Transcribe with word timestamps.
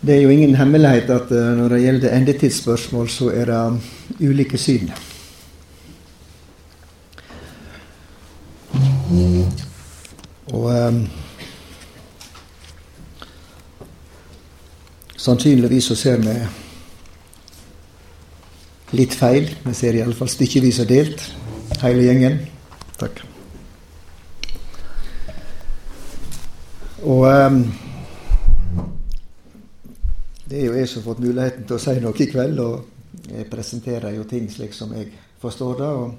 Det 0.00 0.14
er 0.16 0.22
jo 0.22 0.28
ingen 0.32 0.54
hemmelighet 0.56 1.10
at 1.12 1.32
eh, 1.32 1.56
når 1.56 1.68
det 1.68 1.82
gjelder 1.82 2.16
endetidsspørsmål, 2.16 3.08
så 3.08 3.26
er 3.36 3.44
det 3.44 3.80
ulike 4.20 4.58
syn. 4.58 4.88
Og 10.52 10.64
um, 10.64 11.02
sannsynligvis 15.16 15.84
så 15.84 15.94
ser 15.94 16.24
vi 16.24 16.38
litt 19.02 19.14
feil. 19.14 19.52
Vi 19.66 19.74
ser 19.76 20.00
iallfall 20.00 20.32
stykkevis 20.32 20.80
og 20.80 20.88
delt, 20.88 21.26
hele 21.82 22.08
gjengen. 22.08 22.40
Takk. 22.96 23.20
Og 27.04 27.28
um, 27.28 27.62
det 30.50 30.58
er 30.58 30.64
jo 30.66 30.74
jeg 30.74 30.88
som 30.90 30.98
har 30.98 31.04
fått 31.12 31.20
muligheten 31.22 31.62
til 31.62 31.76
å 31.76 31.78
si 31.78 31.92
noe 32.02 32.16
i 32.18 32.26
kveld, 32.26 32.58
og 32.58 33.30
jeg 33.30 33.44
presenterer 33.46 34.16
jo 34.16 34.24
ting 34.26 34.48
slik 34.50 34.72
som 34.74 34.90
jeg 34.96 35.06
forstår 35.38 35.76
det. 35.78 35.90
og 35.94 36.10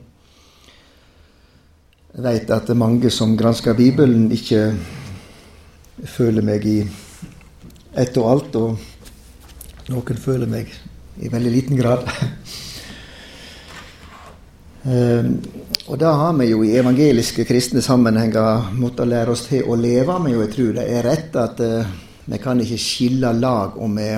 Jeg 2.15 2.23
vet 2.23 2.53
at 2.55 2.63
det 2.69 2.71
er 2.71 2.79
mange 2.79 3.09
som 3.11 3.35
gransker 3.35 3.75
Bibelen, 3.75 4.31
ikke 4.31 4.71
føler 6.07 6.41
meg 6.47 6.63
i 6.63 6.77
ett 7.99 8.17
og 8.21 8.29
alt, 8.29 8.55
og 8.55 8.77
noen 9.91 10.21
føler 10.23 10.47
meg 10.47 10.71
i 11.19 11.27
veldig 11.33 11.51
liten 11.51 11.75
grad. 11.75 12.07
Um, 14.81 15.43
og 15.91 15.99
da 15.99 16.13
har 16.17 16.31
vi 16.39 16.45
jo 16.53 16.63
i 16.63 16.77
evangeliske 16.79 17.43
kristne 17.45 17.83
sammenhenger 17.83 18.71
måttet 18.79 19.11
lære 19.11 19.35
oss 19.35 19.43
til 19.49 19.67
å 19.67 19.75
leve 19.75 20.15
med, 20.23 20.37
og 20.37 20.41
jeg 20.47 20.53
tror 20.55 20.71
det 20.79 20.87
er 20.87 21.05
rett 21.05 21.35
at 21.37 21.59
uh, 21.59 21.91
vi 22.25 22.39
kan 22.41 22.61
ikke 22.61 22.79
skille 22.79 23.33
lag 23.33 23.77
om 23.81 23.97
vi 23.97 24.09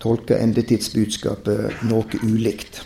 tolker 0.00 0.42
endetidsbudskapet 0.42 1.84
noe 1.88 2.20
ulikt. 2.22 2.82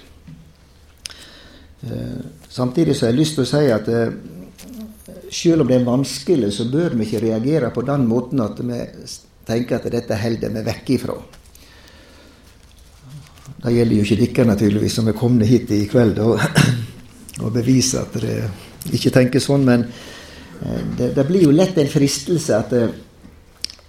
Eh, 1.80 2.20
samtidig 2.48 2.96
så 2.96 3.06
har 3.06 3.12
jeg 3.12 3.20
lyst 3.20 3.38
til 3.38 3.44
å 3.46 3.50
si 3.50 3.64
at 3.74 3.88
eh, 3.92 4.12
selv 5.30 5.62
om 5.62 5.70
det 5.70 5.78
er 5.78 5.86
vanskelig, 5.86 6.52
så 6.54 6.68
bør 6.70 6.96
vi 6.98 7.06
ikke 7.06 7.24
reagere 7.26 7.72
på 7.74 7.84
den 7.86 8.06
måten 8.08 8.42
at 8.42 8.60
vi 8.60 8.80
tenker 9.48 9.78
at 9.78 9.90
dette 9.92 10.18
holder 10.18 10.54
vi 10.54 10.64
vekk 10.66 10.94
ifra. 10.96 11.18
Det 13.58 13.74
gjelder 13.74 13.96
jo 13.96 14.06
ikke 14.06 14.20
dere, 14.22 14.48
naturligvis, 14.52 14.94
som 15.00 15.08
er 15.10 15.18
kommet 15.18 15.50
hit 15.50 15.70
i 15.74 15.82
kveld 15.90 16.20
og, 16.22 16.38
og 17.44 17.52
beviser 17.54 18.04
at 18.04 18.18
dere 18.18 18.50
ikke 18.94 19.14
tenker 19.14 19.42
sånn. 19.42 19.66
Men 19.66 19.86
eh, 19.86 20.82
det, 20.98 21.12
det, 21.16 21.26
blir 21.28 21.48
jo 21.48 21.54
lett 21.54 21.78
en 21.78 21.90
fristelse 21.90 22.58
at 22.58 22.74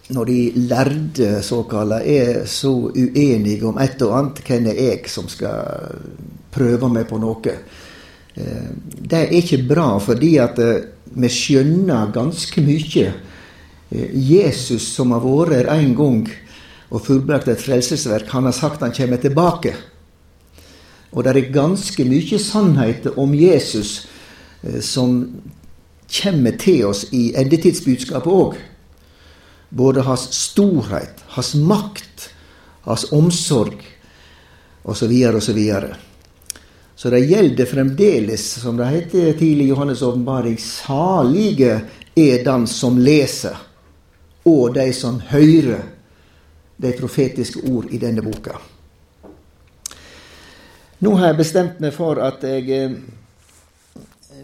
når 0.09 0.25
de 0.25 0.51
lærde 0.69 1.27
såkalte 1.45 1.99
er 2.09 2.45
så 2.49 2.71
uenige 2.89 3.65
om 3.69 3.77
et 3.77 4.01
og 4.01 4.15
annet, 4.17 4.41
hvem 4.47 4.69
er 4.71 4.79
jeg 4.81 5.11
som 5.11 5.27
skal 5.29 5.99
prøve 6.53 6.89
meg 6.89 7.05
på 7.09 7.19
noe? 7.21 7.53
Eh, 8.33 8.69
det 8.81 9.19
er 9.19 9.35
ikke 9.37 9.61
bra, 9.69 9.91
fordi 10.01 10.31
at 10.41 10.57
eh, 10.63 10.87
vi 11.13 11.29
skjønner 11.29 12.13
ganske 12.15 12.63
mye. 12.65 13.11
Eh, 13.91 14.15
Jesus, 14.31 14.87
som 14.95 15.13
har 15.13 15.21
vært 15.21 15.59
her 15.59 15.69
en 15.75 15.93
gang 15.97 16.23
og 16.89 17.05
fullbrakt 17.05 17.51
et 17.53 17.61
frelsesverk, 17.61 18.31
han 18.33 18.49
har 18.49 18.57
sagt 18.57 18.81
han 18.81 18.95
kommer 18.95 19.21
tilbake. 19.21 19.75
Og 21.13 21.25
det 21.25 21.35
er 21.35 21.53
ganske 21.53 22.05
mye 22.05 22.41
sannhet 22.41 23.05
om 23.17 23.31
Jesus 23.33 24.07
som 24.85 25.13
kommer 26.09 26.57
til 26.59 26.83
oss 26.89 27.05
i 27.15 27.29
endetidsbudskapet 27.37 28.33
òg. 28.33 28.57
Både 29.69 30.01
hans 30.01 30.27
storhet, 30.33 31.23
hans 31.27 31.53
makt, 31.55 32.29
hans 32.81 33.11
omsorg 33.11 33.83
osv. 34.83 35.11
osv. 35.35 35.59
Så, 36.95 37.09
det 37.09 37.19
gjelder 37.19 37.65
fremdeles, 37.65 38.51
som 38.61 38.77
det 38.77 38.85
heter 38.85 39.33
tidlig 39.33 39.65
i 39.65 39.71
Johannes' 39.71 40.03
åpenbaring, 40.03 40.57
salige 40.57 41.81
er 42.15 42.43
den 42.43 42.67
som 42.67 42.97
leser, 42.99 43.55
og 44.43 44.73
de 44.75 44.89
som 44.93 45.21
hører 45.29 45.85
de 46.77 46.91
profetiske 46.99 47.63
ord 47.71 47.87
i 47.91 47.99
denne 48.01 48.23
boka. 48.23 48.57
Nå 50.99 51.15
har 51.15 51.31
jeg 51.31 51.39
bestemt 51.39 51.79
meg 51.79 51.93
for 51.95 52.19
at 52.19 52.43
jeg 52.43 52.67
eh, 52.75 52.95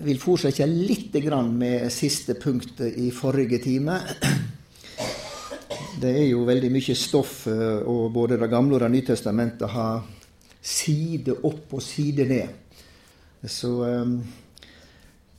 vil 0.05 0.19
fortsette 0.19 0.67
litt 0.67 1.15
med 1.51 1.91
siste 1.91 2.37
punktet 2.39 2.95
i 2.95 3.11
forrige 3.11 3.59
time. 3.63 3.99
Det 5.95 6.09
er 6.11 6.25
jo 6.27 6.41
veldig 6.43 6.67
mye 6.75 6.93
stoff, 6.99 7.45
eh, 7.47 7.79
og 7.87 8.09
både 8.11 8.35
Det 8.37 8.49
gamle 8.51 8.75
og 8.75 8.81
Det 8.81 8.91
nye 8.91 9.05
testamentet 9.07 9.69
har 9.71 10.03
side 10.61 11.37
opp 11.47 11.71
og 11.77 11.81
side 11.81 12.25
ned. 12.27 12.49
Så 13.47 13.69
um, 13.85 14.17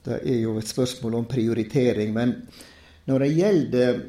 det 0.07 0.21
er 0.23 0.41
jo 0.41 0.57
et 0.57 0.69
spørsmål 0.69 1.15
om 1.19 1.29
prioritering. 1.29 2.15
Men 2.15 2.49
når 3.05 3.19
det 3.19 3.37
gjelder 3.37 4.01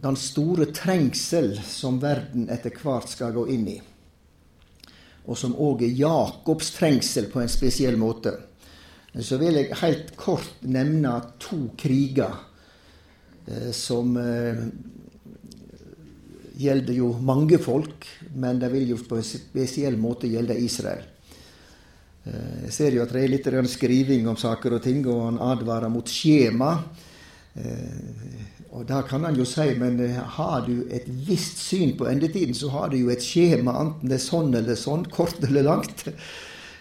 den 0.00 0.16
store 0.16 0.70
trengsel 0.72 1.58
som 1.60 2.00
verden 2.00 2.48
etter 2.48 2.72
hvert 2.80 3.10
skal 3.10 3.34
gå 3.36 3.48
inn 3.52 3.68
i, 3.68 3.78
og 5.28 5.36
som 5.36 5.56
òg 5.60 5.82
er 5.84 5.98
Jakobs 5.98 6.70
trengsel 6.78 7.28
på 7.28 7.42
en 7.42 7.52
spesiell 7.52 7.98
måte, 8.00 8.32
så 9.20 9.36
vil 9.36 9.58
jeg 9.58 9.76
helt 9.82 10.14
kort 10.16 10.62
nevne 10.62 11.18
to 11.42 11.66
kriger 11.76 12.38
eh, 13.44 13.72
som 13.76 14.16
eh, 14.16 14.62
gjelder 16.58 16.96
jo 16.96 17.12
mange 17.22 17.58
folk, 17.62 18.06
men 18.34 18.58
det 18.58 18.72
vil 18.72 18.90
jo 18.94 18.98
på 19.06 19.18
en 19.18 19.26
spesiell 19.26 19.98
måte 20.00 20.30
gjelde 20.30 20.58
Israel. 20.58 21.06
Eh, 22.26 22.64
jeg 22.66 22.74
ser 22.74 22.96
jo 22.96 23.04
at 23.04 23.14
det 23.14 23.24
er 23.24 23.32
litt 23.32 23.50
skriving 23.70 24.28
om 24.28 24.36
saker 24.36 24.78
og 24.78 24.82
ting, 24.84 25.04
og 25.06 25.24
han 25.28 25.42
advarer 25.52 25.92
mot 25.92 26.08
skjema. 26.08 26.72
Eh, 27.54 28.42
og 28.74 28.84
da 28.88 29.00
kan 29.06 29.24
han 29.24 29.38
jo 29.38 29.46
si, 29.48 29.70
men 29.78 30.00
eh, 30.04 30.18
har 30.18 30.66
du 30.66 30.88
et 30.90 31.06
visst 31.06 31.62
syn 31.62 31.96
på 31.96 32.08
endetiden, 32.10 32.54
så 32.54 32.72
har 32.74 32.90
du 32.90 32.98
jo 32.98 33.14
et 33.14 33.24
skjema, 33.24 33.78
enten 33.80 34.10
det 34.10 34.18
er 34.18 34.26
sånn 34.26 34.52
eller 34.54 34.78
sånn, 34.78 35.06
kort 35.16 35.38
eller 35.46 35.66
langt. 35.66 36.08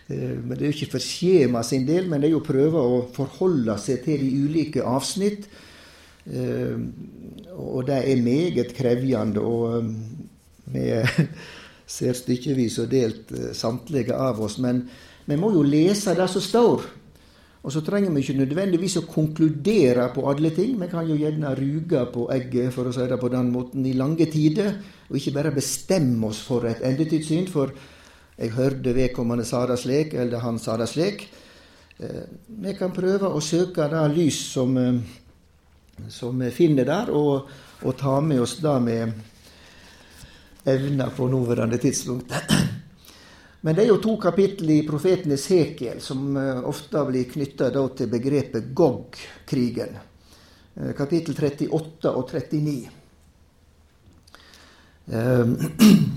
Men 0.08 0.54
det 0.54 0.62
er 0.62 0.70
jo 0.70 0.76
ikke 0.78 0.94
for 0.94 1.04
skjema 1.04 1.60
sin 1.68 1.84
del, 1.84 2.06
men 2.08 2.22
det 2.24 2.30
er 2.30 2.38
jo 2.38 2.40
å 2.40 2.48
prøve 2.48 2.80
å 2.80 3.00
forholde 3.12 3.74
seg 3.84 4.06
til 4.06 4.22
de 4.24 4.46
ulike 4.46 4.86
avsnitt 4.88 5.50
og 7.58 7.88
det 7.88 7.98
er 8.04 8.22
meget 8.22 8.74
krevjende. 8.76 9.42
Og 9.42 9.78
ehm, 9.78 9.96
vi 10.74 10.86
ser 11.98 12.18
stykkevis 12.18 12.80
og 12.84 12.92
delt 12.92 13.34
eh, 13.34 13.52
samtlige 13.56 14.16
av 14.16 14.42
oss. 14.44 14.58
Men 14.64 14.84
vi 15.28 15.38
må 15.40 15.52
jo 15.56 15.66
lese 15.66 16.16
det 16.18 16.30
som 16.32 16.44
står. 16.44 16.88
Og 17.68 17.74
så 17.74 17.82
trenger 17.84 18.14
vi 18.14 18.22
ikke 18.24 18.38
nødvendigvis 18.38 19.00
å 19.02 19.08
konkludere 19.10 20.06
på 20.16 20.24
alle 20.30 20.54
ting. 20.56 20.78
Vi 20.80 20.88
kan 20.92 21.08
jo 21.10 21.18
gjerne 21.20 21.56
ruge 21.58 22.06
på 22.14 22.28
egget, 22.32 22.72
for 22.76 22.88
å 22.88 22.94
si 22.96 23.08
det 23.10 23.18
på 23.20 23.32
den 23.34 23.50
måten, 23.52 23.84
i 23.84 23.96
lange 23.98 24.30
tider. 24.32 24.78
Og 25.10 25.18
ikke 25.20 25.36
bare 25.36 25.56
bestemme 25.56 26.30
oss 26.30 26.40
for 26.48 26.68
et 26.70 26.84
endetidssyn. 26.88 27.50
For 27.52 27.74
jeg 28.38 28.54
hørte 28.56 28.96
vedkommende 28.96 29.48
sa 29.48 29.66
det 29.68 29.80
slik, 29.82 30.16
eller 30.16 30.46
han 30.46 30.62
sa 30.64 30.78
det 30.80 30.88
slik. 30.92 31.26
Eh, 31.98 32.24
vi 32.62 32.76
kan 32.78 32.94
prøve 32.96 33.34
å 33.34 33.42
søke 33.44 33.90
det 33.92 34.04
lys 34.14 34.38
som 34.54 34.78
eh, 34.78 35.02
som 36.10 36.40
vi 36.40 36.52
finner 36.52 36.86
der, 36.86 37.10
og, 37.10 37.50
og 37.82 37.98
ta 37.98 38.22
med 38.22 38.42
oss 38.42 38.58
det 38.62 38.80
med 38.82 39.12
evner 40.68 41.10
på 41.16 41.28
nåværende 41.28 41.78
tidspunkt. 41.78 42.34
Men 43.62 43.76
det 43.76 43.84
er 43.84 43.88
jo 43.90 44.02
to 44.02 44.18
kapittel 44.22 44.70
i 44.70 44.88
profeten 44.88 45.32
Esekiel 45.34 46.02
som 46.02 46.38
eh, 46.38 46.60
ofte 46.70 47.06
blir 47.08 47.24
knytta 47.32 47.72
til 47.98 48.12
begrepet 48.12 48.70
Gog-krigen. 48.76 49.98
Eh, 50.76 50.94
kapittel 50.98 51.36
38 51.36 52.12
og 52.12 52.30
39. 52.32 52.90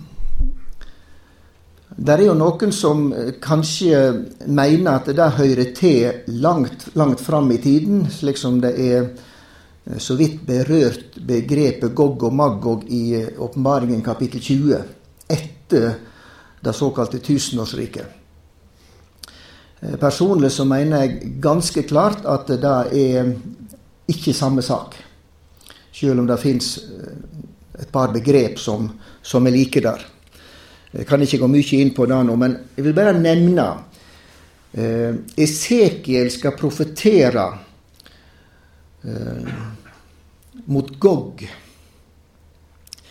Det 2.00 2.14
er 2.14 2.22
jo 2.22 2.34
noen 2.38 2.70
som 2.72 3.12
eh, 3.12 3.32
kanskje 3.42 3.98
mener 4.46 4.92
at 4.92 5.10
det 5.14 5.30
hører 5.38 5.72
til 5.74 6.38
langt, 6.40 6.88
langt 6.94 7.20
fram 7.20 7.50
i 7.50 7.58
tiden, 7.58 8.06
slik 8.10 8.38
som 8.38 8.60
det 8.62 8.74
er 8.78 9.10
Eh, 9.10 9.29
så 9.98 10.14
vidt 10.14 10.42
berørt 10.46 11.16
begrepet 11.26 11.94
Gog 11.94 12.22
og 12.22 12.34
Magog 12.34 12.84
i 12.92 13.14
eh, 13.18 13.28
åpenbaringen 13.38 14.02
kapittel 14.04 14.40
20, 14.40 14.82
etter 15.30 15.94
det 16.60 16.74
såkalte 16.76 17.18
tusenårsriket. 17.18 18.06
Eh, 19.80 19.96
personlig 20.00 20.52
så 20.52 20.66
mener 20.68 21.04
jeg 21.04 21.32
ganske 21.42 21.82
klart 21.88 22.26
at 22.28 22.52
det 22.52 22.74
er 23.00 23.32
ikke 24.10 24.34
samme 24.36 24.62
sak. 24.62 24.94
Selv 25.92 26.20
om 26.22 26.28
det 26.28 26.38
fins 26.40 26.76
et 27.80 27.90
par 27.92 28.12
begrep 28.12 28.58
som, 28.60 28.86
som 29.22 29.46
er 29.46 29.56
like 29.56 29.82
der. 29.82 30.04
Jeg 30.92 31.06
kan 31.06 31.22
ikke 31.22 31.38
gå 31.40 31.48
mye 31.50 31.80
inn 31.80 31.94
på 31.94 32.06
det 32.10 32.18
nå, 32.26 32.36
men 32.36 32.56
jeg 32.76 32.84
vil 32.84 32.96
bare 32.96 33.14
nevne 33.18 33.66
Esekiel 34.70 36.30
skal 36.30 36.54
profetere 36.58 37.44
mot 40.66 40.98
Gog 41.00 41.46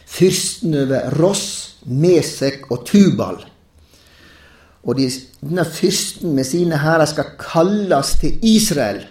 fyrsten 0.10 0.76
over 0.76 1.14
Ross, 1.20 1.78
Mesek 1.86 2.68
og 2.74 2.84
Tubal. 2.88 3.40
Og 4.84 4.98
de, 4.98 5.08
denne 5.44 5.66
fyrsten 5.68 6.34
med 6.36 6.48
sine 6.48 6.80
hærer 6.82 7.08
skal 7.10 7.34
kalles 7.40 8.16
til 8.22 8.40
Israel. 8.46 9.04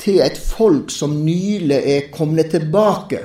Til 0.00 0.22
et 0.24 0.38
folk 0.40 0.92
som 0.92 1.18
nylig 1.24 1.76
er 1.76 2.08
kommet 2.12 2.52
tilbake. 2.54 3.24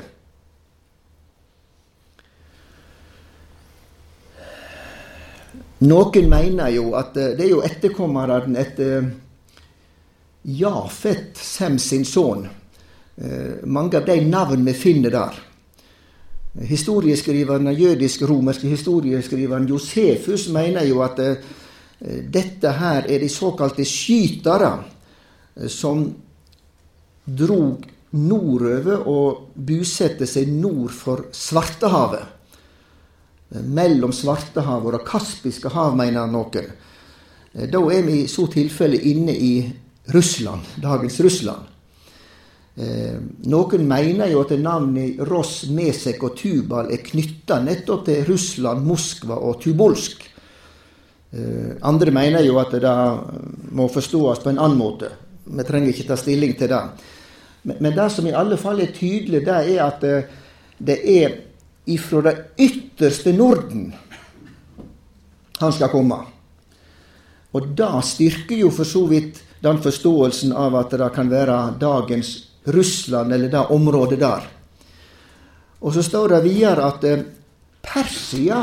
Noen 5.85 6.29
mener 6.31 6.71
jo 6.71 6.93
at 6.97 7.17
eh, 7.19 7.33
det 7.35 7.45
er 7.45 7.51
jo 7.51 7.63
etterkommerne 7.63 8.55
etter 8.59 9.09
Jafet, 10.45 11.35
Sem 11.41 11.77
sin 11.81 12.05
sønn. 12.07 12.45
Eh, 13.15 13.63
mange 13.63 13.97
av 13.97 14.05
de 14.05 14.21
navn 14.21 14.65
vi 14.65 14.73
finner 14.73 15.11
der. 15.11 15.35
Historieskriveren, 16.67 17.67
Jødisk-romerske 17.75 18.67
historieskriveren 18.67 19.67
Josefus 19.67 20.47
mener 20.51 20.85
jo 20.87 21.01
at 21.03 21.19
uh, 21.19 21.33
dette 22.31 22.71
her 22.79 23.09
er 23.11 23.19
de 23.19 23.27
såkalte 23.31 23.83
skytere 23.87 24.69
uh, 24.79 25.67
som 25.67 26.05
drog 27.25 27.83
nordover 28.15 29.03
og 29.11 29.51
bosatte 29.55 30.27
seg 30.27 30.51
nord 30.55 30.95
for 30.95 31.27
Svartehavet. 31.35 32.23
Mellom 33.67 34.15
Svartehavet 34.15 34.93
og 34.93 34.95
Det 34.95 35.05
kaspiske 35.11 35.71
hav, 35.75 35.95
mener 35.95 36.27
noen. 36.31 36.71
Da 37.51 37.83
er 37.91 38.03
vi 38.07 38.21
i 38.23 38.31
så 38.31 38.47
tilfelle 38.51 38.99
inne 38.99 39.35
i 39.35 39.53
Russland, 40.15 40.63
dagens 40.83 41.19
Russland. 41.19 41.74
Eh, 42.75 43.19
noen 43.47 43.85
mener 43.87 44.27
jo 44.33 44.41
at 44.43 44.51
navnet 44.59 45.21
Ross, 45.29 45.63
Mesek 45.71 46.23
og 46.27 46.33
Tubal 46.35 46.89
er 46.91 47.03
knytta 47.05 47.61
nettopp 47.63 48.03
til 48.09 48.25
Russland, 48.27 48.83
Moskva 48.83 49.37
og 49.39 49.61
Tubolsk. 49.63 50.25
Eh, 51.31 51.75
andre 51.87 52.11
mener 52.11 52.43
jo 52.43 52.57
at 52.59 52.75
det 52.75 52.95
må 53.71 53.87
forstås 53.87 54.43
på 54.43 54.51
en 54.51 54.59
annen 54.59 54.79
måte. 54.79 55.11
Vi 55.45 55.63
trenger 55.63 55.93
ikke 55.93 56.07
ta 56.09 56.17
stilling 56.19 56.55
til 56.59 56.73
det. 56.73 56.81
Men, 57.63 57.77
men 57.79 57.95
det 57.95 58.09
som 58.11 58.27
i 58.27 58.35
alle 58.35 58.57
fall 58.59 58.83
er 58.83 58.91
tydelig, 58.95 59.45
det 59.47 59.55
er 59.55 59.79
at 59.85 60.03
eh, 60.03 60.27
det 60.75 60.97
er 60.99 61.37
ifra 61.87 62.25
det 62.25 62.35
ytterste 62.59 63.31
Norden 63.37 63.93
han 65.61 65.71
skal 65.71 65.93
komme. 65.93 66.17
Og 67.55 67.71
det 67.77 67.87
styrker 68.03 68.59
jo 68.59 68.73
for 68.73 68.83
så 68.83 69.05
vidt 69.07 69.39
den 69.63 69.79
forståelsen 69.79 70.51
av 70.51 70.75
at 70.75 70.91
det 70.99 71.07
kan 71.15 71.31
være 71.31 71.77
dagens 71.79 72.33
Russland, 72.65 73.33
eller 73.33 73.49
det 73.49 73.65
området 73.73 74.19
der. 74.19 74.47
Og 75.85 75.93
så 75.93 76.03
står 76.03 76.33
det 76.33 76.43
videre 76.47 76.87
at 76.87 77.03
eh, 77.05 77.25
Persia 77.85 78.61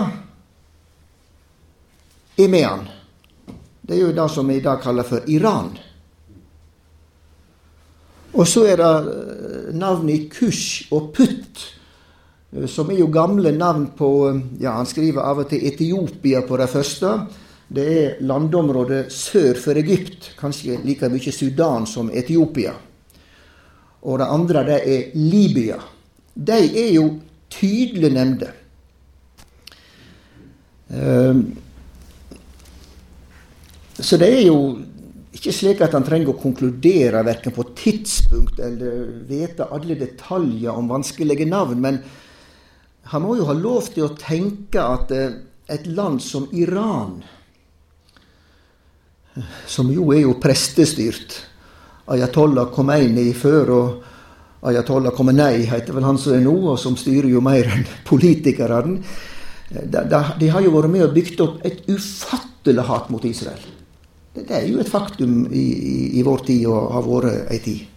er 2.37 2.51
med 2.51 2.67
han. 2.67 2.89
Det 3.83 3.97
er 3.97 4.03
jo 4.07 4.17
det 4.17 4.29
som 4.31 4.49
vi 4.49 4.59
i 4.59 4.65
dag 4.65 4.83
kaller 4.83 5.07
for 5.07 5.31
Iran. 5.31 5.71
Og 8.33 8.49
så 8.49 8.65
er 8.73 8.81
det 8.81 8.91
eh, 9.13 9.71
navnet 9.79 10.31
Kush 10.35 10.91
og 10.91 11.13
Putt, 11.15 11.65
eh, 12.57 12.67
som 12.67 12.91
er 12.91 13.03
jo 13.05 13.11
gamle 13.13 13.55
navn 13.55 13.93
på 13.99 14.11
Ja, 14.59 14.79
han 14.81 14.91
skriver 14.91 15.23
av 15.23 15.45
og 15.45 15.51
til 15.53 15.67
Etiopia 15.69 16.43
på 16.49 16.59
det 16.59 16.71
første. 16.73 17.19
Det 17.73 17.85
er 18.03 18.17
landområdet 18.27 19.07
sør 19.15 19.55
for 19.61 19.79
Egypt, 19.79 20.33
kanskje 20.41 20.81
like 20.83 21.09
mye 21.09 21.33
Sudan 21.33 21.87
som 21.87 22.11
Etiopia 22.11 22.75
og 24.03 24.19
det 24.19 24.31
andre 24.35 24.65
det 24.67 24.79
er 24.83 25.13
Libya. 25.19 25.79
De 26.35 26.59
er 26.59 26.91
jo 26.97 27.07
tydelig 27.53 28.11
nevnte. 28.15 28.49
Ehm, 30.93 31.45
så 33.99 34.19
det 34.19 34.29
er 34.29 34.43
jo 34.49 34.59
ikke 35.33 35.55
slik 35.55 35.81
at 35.85 35.95
han 35.97 36.05
trenger 36.05 36.33
å 36.33 36.41
konkludere 36.41 37.23
verken 37.25 37.55
på 37.55 37.65
tidspunkt 37.79 38.61
eller 38.63 39.07
vite 39.29 39.69
alle 39.73 39.97
detaljer 40.01 40.75
om 40.75 40.91
vanskelige 40.91 41.47
navn, 41.49 41.81
men 41.81 42.03
han 43.13 43.25
må 43.25 43.37
jo 43.39 43.47
ha 43.49 43.57
lov 43.57 43.89
til 43.95 44.07
å 44.07 44.17
tenke 44.19 44.83
at 44.83 45.11
eh, 45.15 45.39
et 45.73 45.87
land 45.89 46.21
som 46.23 46.49
Iran, 46.55 47.23
som 49.67 49.89
jo 49.91 50.11
er 50.13 50.27
jo 50.27 50.37
prestestyrt, 50.43 51.39
Ayatollah 52.11 52.71
Khomeini 52.75 53.29
før, 53.37 53.71
og 53.71 54.67
Ayatollah 54.71 55.15
Khomeini 55.15 55.67
heter 55.71 55.95
vel 55.95 56.07
han 56.07 56.19
som 56.19 56.35
er 56.35 56.43
nå, 56.43 56.57
og 56.73 56.81
som 56.81 56.97
styrer 56.99 57.31
jo 57.31 57.43
mer 57.45 57.69
enn 57.71 57.87
politikerne. 58.09 58.99
De 59.71 60.51
har 60.53 60.65
jo 60.65 60.75
vært 60.75 60.93
med 60.93 61.07
og 61.07 61.15
bygd 61.15 61.45
opp 61.45 61.63
et 61.67 61.87
ufattelig 61.89 62.89
hat 62.89 63.09
mot 63.13 63.25
Israel. 63.25 63.63
Det 64.33 64.49
er 64.49 64.67
jo 64.69 64.81
et 64.81 64.89
faktum 64.89 65.47
i, 65.53 65.63
i, 65.63 65.97
i 66.19 66.23
vår 66.25 66.45
tid, 66.49 66.67
og 66.73 66.93
har 66.97 67.09
vært 67.09 67.51
ei 67.53 67.59
tid. 67.63 67.89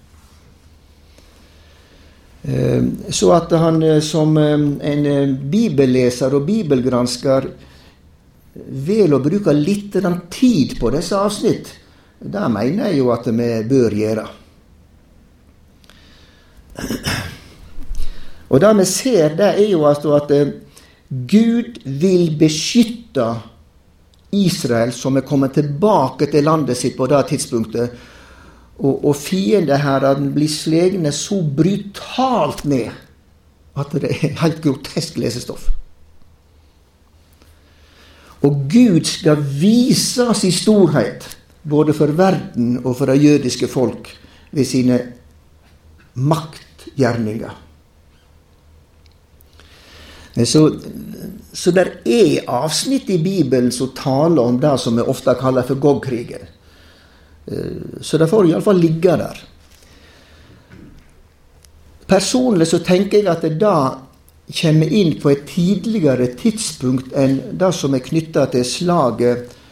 Eh, 2.46 2.84
så 3.10 3.31
at 3.34 3.54
han 3.58 3.81
eh, 3.84 4.01
som 4.06 4.36
eh, 4.38 4.54
en 4.54 5.38
bibelleser 5.50 6.36
og 6.36 6.46
bibelgransker 6.46 7.48
vel 8.86 9.16
å 9.16 9.22
bruke 9.24 9.56
litt 9.56 9.96
tid 10.31 10.75
på 10.80 10.92
disse 10.94 11.18
avsnitt, 11.18 11.72
det 12.33 12.48
mener 12.51 12.89
jeg 12.89 13.00
jo 13.00 13.12
at 13.13 13.27
vi 13.30 13.50
bør 13.69 13.95
gjøre. 14.00 14.25
Og 18.50 18.62
det 18.62 18.72
vi 18.80 18.86
ser, 18.88 19.36
det 19.38 19.51
er 19.51 19.69
jo 19.72 19.86
altså 19.89 20.16
at 20.18 20.31
eh, 20.33 20.54
Gud 21.10 21.80
vil 21.86 22.36
beskytte 22.39 23.27
Israel, 24.36 24.92
som 24.94 25.18
er 25.18 25.25
kommet 25.27 25.56
tilbake 25.56 26.27
til 26.31 26.45
landet 26.45 26.77
sitt 26.77 26.98
på 26.98 27.07
det 27.07 27.22
tidspunktet. 27.31 27.95
Og, 28.75 29.06
og 29.07 29.16
fiendeherrene 29.16 30.33
blir 30.36 30.51
slegne 30.51 31.13
så 31.16 31.39
brutalt 31.57 32.66
ned 32.68 32.92
at 33.75 33.95
det 33.95 34.10
er 34.10 34.36
helt 34.42 34.62
grotesk 34.63 35.18
lesestoff. 35.19 35.69
Og 38.45 38.68
Gud 38.69 39.07
skal 39.07 39.42
vise 39.60 40.27
sin 40.38 40.54
storhet 40.54 41.25
både 41.66 41.94
for 41.98 42.14
verden 42.14 42.80
og 42.84 42.94
for 43.00 43.10
det 43.10 43.22
jødiske 43.24 43.68
folk 43.68 44.10
ved 44.54 44.68
sine 44.70 45.00
maktgjerninger. 46.14 47.62
Så, 50.46 50.62
så 51.54 51.72
det 51.72 51.86
er 52.04 52.50
avsnitt 52.51 53.10
i 53.10 53.18
Bibelen 53.24 53.72
som 53.72 53.94
taler 53.96 54.44
om 54.44 54.60
det 54.60 54.74
som 54.84 54.98
vi 55.00 55.08
ofte 55.08 55.34
kaller 55.39 55.63
for 55.63 55.80
Gog-krigen. 55.80 56.44
Så 58.01 58.20
det 58.20 58.30
får 58.30 58.50
iallfall 58.50 58.82
ligge 58.82 59.16
der. 59.22 59.44
Personlig 62.06 62.68
så 62.70 62.82
tenker 62.86 63.24
jeg 63.24 63.32
at 63.32 63.46
det 63.48 63.56
da 63.62 63.78
kommer 64.60 64.92
inn 64.94 65.16
på 65.22 65.32
et 65.32 65.48
tidligere 65.50 66.28
tidspunkt 66.38 67.16
enn 67.18 67.39
det 67.58 67.72
som 67.74 67.96
er 67.98 68.04
knytta 68.06 68.44
til 68.54 68.68
slaget 68.68 69.56
Eh, 69.56 69.64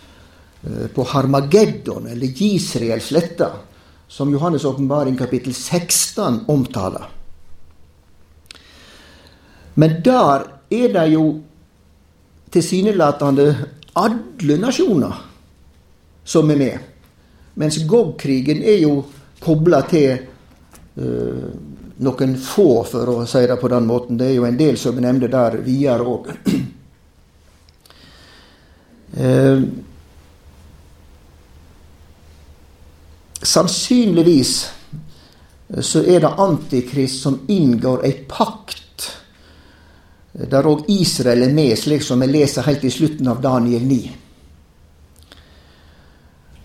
på 0.93 1.03
Harmageddon, 1.03 2.07
eller 2.07 2.27
Gisraelsletta, 2.27 3.51
som 4.07 4.35
Johannes' 4.35 4.65
åpenbaring 4.65 5.17
kapittel 5.17 5.53
16 5.53 6.39
omtaler. 6.47 7.05
Men 9.73 10.01
der 10.05 10.45
er 10.69 10.93
det 10.93 11.07
jo 11.13 11.41
tilsynelatende 12.53 13.55
alle 13.93 14.57
nasjoner 14.61 15.13
som 16.23 16.51
er 16.51 16.57
med. 16.57 16.77
Mens 17.53 17.77
Gog-krigen 17.89 18.63
er 18.63 18.77
jo 18.83 19.03
kobla 19.43 19.81
til 19.89 20.17
uh, 20.97 21.49
noen 22.03 22.37
få, 22.37 22.83
for 22.89 23.09
å 23.13 23.25
si 23.29 23.47
det 23.49 23.57
på 23.61 23.69
den 23.73 23.85
måten. 23.89 24.17
Det 24.17 24.27
er 24.29 24.35
jo 24.37 24.45
en 24.47 24.57
del 24.57 24.77
som 24.79 24.95
vi 24.95 25.01
nevnte 25.05 25.27
der 25.33 25.51
videre 25.65 26.03
òg. 26.05 26.23
Sannsynligvis 33.43 34.71
så 35.81 36.03
er 36.03 36.23
det 36.23 36.35
Antikrist 36.39 37.23
som 37.23 37.41
inngår 37.51 38.05
ei 38.07 38.13
pakt 38.29 39.09
der 40.33 40.65
òg 40.65 40.87
Israel 40.89 41.43
er 41.45 41.53
med, 41.53 41.75
slik 41.77 42.01
som 42.01 42.21
vi 42.23 42.27
leser 42.31 42.65
helt 42.65 42.85
i 42.87 42.91
slutten 42.91 43.27
av 43.29 43.41
Daniel 43.41 43.83
9. 43.85 43.97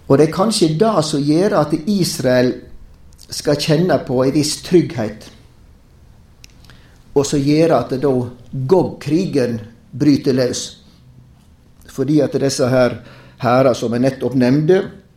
Og 0.09 0.15
det 0.17 0.25
er 0.25 0.33
kanskje 0.33 0.71
det 0.81 0.93
som 1.05 1.21
gjør 1.21 1.57
at 1.59 1.75
Israel 1.85 2.55
skal 3.29 3.61
kjenne 3.61 3.99
på 4.09 4.23
en 4.25 4.33
viss 4.33 4.55
trygghet, 4.65 5.27
og 7.13 7.27
som 7.29 7.45
gjør 7.45 7.75
at 7.77 7.93
da 8.01 8.15
Gog-krigen 8.73 9.59
bryter 9.93 10.33
løs. 10.33 10.63
Fordi 11.93 12.23
at 12.25 12.41
disse 12.41 12.69
her 12.73 13.03
hærer 13.43 13.77
som 13.77 13.93
jeg 13.93 14.07
nettopp 14.07 14.39
nevnte, 14.39 14.81
Eh, 14.81 15.08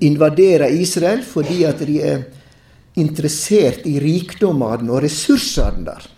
invadere 0.00 0.70
Israel 0.74 1.22
fordi 1.26 1.62
at 1.64 1.82
de 1.86 2.00
er 2.00 2.24
interessert 3.00 3.86
i 3.88 3.98
rikdommene 4.02 4.92
og 4.92 5.02
ressursene 5.04 5.86
der. 5.86 6.08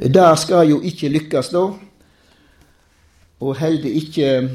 Der 0.00 0.34
skal 0.40 0.70
jo 0.70 0.80
ikke 0.80 1.10
lykkes, 1.12 1.50
da. 1.52 1.64
Og 3.40 3.56
heller 3.60 3.90
ikke 3.90 4.50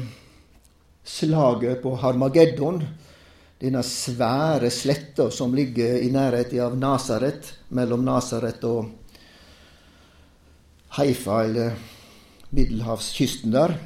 slaget 1.06 1.82
på 1.82 1.94
Harmageddon, 1.94 2.80
denne 3.60 3.82
svære 3.86 4.70
sletta 4.74 5.28
som 5.30 5.54
ligger 5.54 6.00
i 6.02 6.10
nærheten 6.10 6.60
av 6.60 6.74
Nasaret, 6.78 7.52
mellom 7.70 8.02
Nasaret 8.04 8.64
og 8.66 8.90
Haifa, 10.98 11.42
eller 11.46 11.78
middelhavskysten 12.50 13.54
der. 13.54 13.76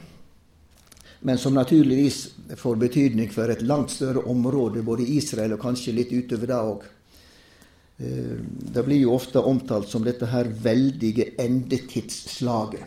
Men 1.20 1.38
som 1.38 1.52
naturligvis 1.52 2.30
får 2.56 2.80
betydning 2.80 3.30
for 3.32 3.50
et 3.52 3.62
langt 3.62 3.92
større 3.92 4.24
område, 4.30 4.82
både 4.82 5.04
i 5.04 5.18
Israel 5.20 5.54
og 5.54 5.62
kanskje 5.62 5.94
litt 5.96 6.12
utover 6.12 6.50
det 6.50 6.58
òg. 6.58 6.88
Eh, 8.00 8.36
det 8.74 8.84
blir 8.86 9.02
jo 9.02 9.14
ofte 9.14 9.42
omtalt 9.44 9.88
som 9.90 10.04
dette 10.06 10.28
her 10.30 10.48
veldige 10.64 11.34
endetidsslaget. 11.38 12.84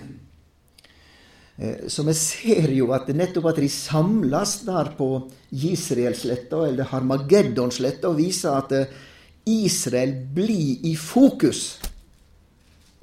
Eh, 1.56 1.86
så 1.88 2.04
vi 2.04 2.16
ser 2.18 2.72
jo 2.74 2.90
at 2.96 3.12
nettopp 3.14 3.52
at 3.52 3.62
de 3.62 3.70
samles 3.70 4.56
der 4.66 4.94
på 4.98 5.10
Israelsletta, 5.54 6.66
eller 6.68 6.90
Harmageddonsletta, 6.90 8.14
viser 8.18 8.58
at 8.58 8.74
eh, 8.78 9.00
Israel 9.46 10.16
blir 10.34 10.86
i 10.88 10.96
fokus 10.98 11.78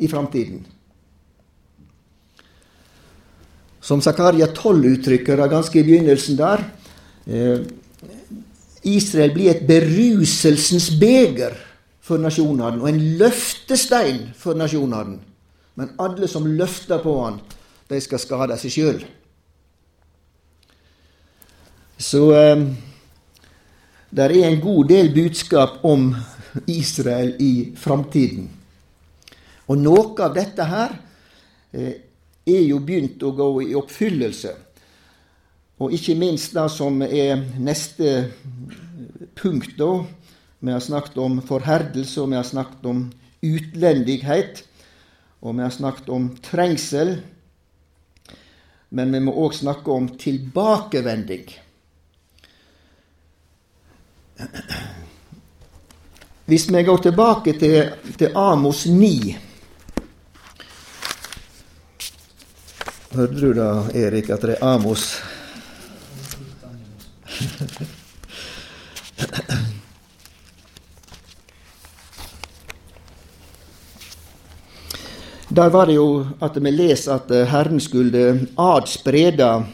i 0.00 0.09
framtiden. 0.09 0.64
Som 3.81 4.03
Zakaria 4.05 4.47
12 4.53 4.87
uttrykker 4.95 5.41
det 5.41 5.51
ganske 5.51 5.81
i 5.81 5.85
begynnelsen 5.87 6.37
der 6.37 6.65
Israel 8.83 9.33
blir 9.35 9.51
et 9.53 9.67
beruselsens 9.69 10.91
beger 11.01 11.57
for 12.01 12.21
nasjonene, 12.21 12.81
og 12.81 12.89
en 12.89 13.01
løftestein 13.21 14.31
for 14.37 14.57
nasjonene. 14.57 15.19
Men 15.79 15.93
alle 16.01 16.29
som 16.29 16.49
løfter 16.49 17.01
på 17.03 17.15
han, 17.23 17.41
de 17.91 18.01
skal 18.01 18.23
skade 18.23 18.57
seg 18.61 18.75
sjøl. 18.75 19.03
Så 22.01 22.23
eh, 22.33 22.65
det 24.11 24.27
er 24.27 24.37
en 24.49 24.61
god 24.63 24.89
del 24.89 25.13
budskap 25.15 25.85
om 25.85 26.11
Israel 26.67 27.35
i 27.39 27.71
framtiden. 27.77 28.49
Og 29.71 29.79
noe 29.79 30.17
av 30.25 30.33
dette 30.35 30.67
her 30.67 30.97
eh, 31.77 32.10
er 32.57 32.66
jo 32.66 32.80
begynt 32.85 33.23
å 33.23 33.33
gå 33.37 33.49
i 33.69 33.76
oppfyllelse. 33.78 34.54
Og 35.80 35.95
ikke 35.97 36.16
minst 36.19 36.52
det 36.57 36.66
som 36.75 37.00
er 37.02 37.40
neste 37.59 38.11
punkt, 39.38 39.78
da, 39.78 40.02
vi 40.61 40.75
har 40.75 40.83
snakket 40.85 41.16
om 41.23 41.38
forherdelse, 41.40 42.21
og 42.21 42.35
vi 42.35 42.37
har 42.37 42.45
snakket 42.45 42.85
om 42.90 43.07
utlendighet. 43.40 44.64
Og 45.40 45.57
vi 45.57 45.64
har 45.64 45.73
snakket 45.73 46.09
om 46.12 46.28
trengsel. 46.45 47.14
Men 48.90 49.14
vi 49.14 49.23
må 49.25 49.33
òg 49.33 49.57
snakke 49.57 49.95
om 49.95 50.11
tilbakevending. 50.21 51.47
Hvis 56.50 56.66
vi 56.69 56.83
går 56.85 57.07
tilbake 57.09 57.54
til, 57.57 57.92
til 58.19 58.37
Amos 58.37 58.85
9 58.87 59.50
Hørte 63.11 63.40
du 63.43 63.50
da, 63.50 63.71
Erik, 63.90 64.29
at 64.31 64.45
det 64.47 64.52
er 64.55 64.61
Amos 64.62 65.17
Der 75.50 75.69
var 75.75 75.90
det 75.90 75.97
jo 75.97 76.23
at 76.38 76.55
vi 76.62 76.71
leser 76.71 77.17
at 77.17 77.33
eh, 77.35 77.49
Herren 77.50 77.81
skulle 77.83 78.47
adspreda 78.55 79.64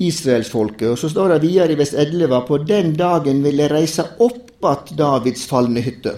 israelsfolket. 0.00 0.88
Og 0.94 0.98
så 0.98 1.12
står 1.12 1.34
det 1.34 1.42
videre 1.42 1.76
i 1.76 1.78
vers 1.78 1.92
11 1.92 2.40
på 2.48 2.58
den 2.64 2.94
dagen 2.96 3.44
vil 3.44 3.60
jeg 3.60 3.70
reise 3.70 4.06
opp 4.16 4.64
att 4.64 4.96
Davids 4.96 5.44
falne 5.44 5.84
hytte. 5.84 6.16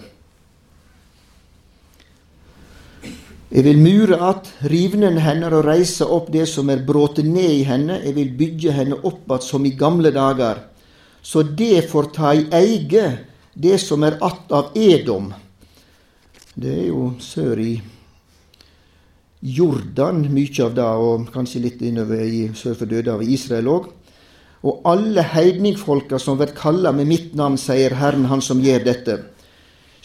Jeg 3.47 3.63
vil 3.63 3.79
mure 3.79 4.17
att, 4.19 4.49
rivnen 4.67 5.19
henne 5.23 5.47
og 5.55 5.69
reise 5.69 6.07
opp 6.11 6.33
det 6.35 6.49
som 6.51 6.71
er 6.71 6.83
bråte 6.87 7.23
ned 7.23 7.61
i 7.61 7.67
henne. 7.67 8.01
Jeg 8.03 8.17
vil 8.17 8.33
bygge 8.39 8.73
henne 8.75 8.99
opp 9.07 9.31
att 9.31 9.43
som 9.47 9.67
i 9.67 9.71
gamle 9.71 10.11
dager. 10.11 10.65
Så 11.23 11.43
det 11.43 11.91
får 11.91 12.11
ta 12.15 12.35
i 12.35 12.47
eige 12.51 13.19
det 13.55 13.79
som 13.79 14.03
er 14.03 14.19
att 14.21 14.53
av 14.53 14.73
Edom. 14.75 15.33
Det 16.55 16.73
er 16.73 16.87
jo 16.89 17.13
sør 17.21 17.61
i 17.61 17.83
Jordan, 19.43 20.25
mye 20.33 20.65
av 20.65 20.75
det, 20.75 20.83
og 20.83 21.29
kanskje 21.31 21.63
litt 21.63 21.83
innover 21.87 22.25
i 22.27 22.49
sør 22.57 22.75
for 22.75 22.91
døde 22.91 23.13
av 23.13 23.23
Israel 23.23 23.69
òg. 23.71 23.91
Og 24.67 24.81
alle 24.89 25.23
heidningfolka 25.23 26.19
som 26.19 26.39
blir 26.41 26.55
kalla 26.57 26.91
med 26.93 27.07
mitt 27.07 27.35
navn, 27.39 27.59
sier 27.61 27.95
Herren, 27.95 28.27
Han 28.27 28.43
som 28.43 28.59
gjør 28.59 28.85
dette. 28.85 29.19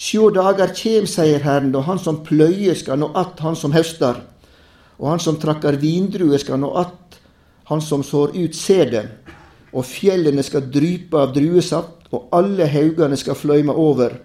Sjå 0.02 0.32
dager 0.34 0.72
kjem, 0.74 1.06
sier 1.06 1.44
Herren, 1.46 1.76
og 1.78 1.86
Han 1.86 2.00
som 2.02 2.24
pløyer 2.26 2.78
skal 2.78 2.98
nå 3.00 3.12
att 3.14 3.40
Han 3.40 3.56
som 3.56 3.74
høstar, 3.74 4.24
og 4.98 5.10
Han 5.10 5.20
som 5.20 5.38
trakkar 5.38 5.78
vindruer 5.78 6.38
skal 6.42 6.60
nå 6.60 6.72
att 6.74 7.20
Han 7.66 7.82
som 7.82 8.04
sår 8.04 8.34
ut 8.36 8.56
sæden, 8.56 9.12
og 9.74 9.86
fjellene 9.86 10.44
skal 10.44 10.66
drype 10.72 11.18
av 11.18 11.36
druesaft, 11.36 12.10
og 12.12 12.28
alle 12.34 12.66
haugane 12.68 13.16
skal 13.18 13.38
fløyme 13.38 13.72
over. 13.72 14.18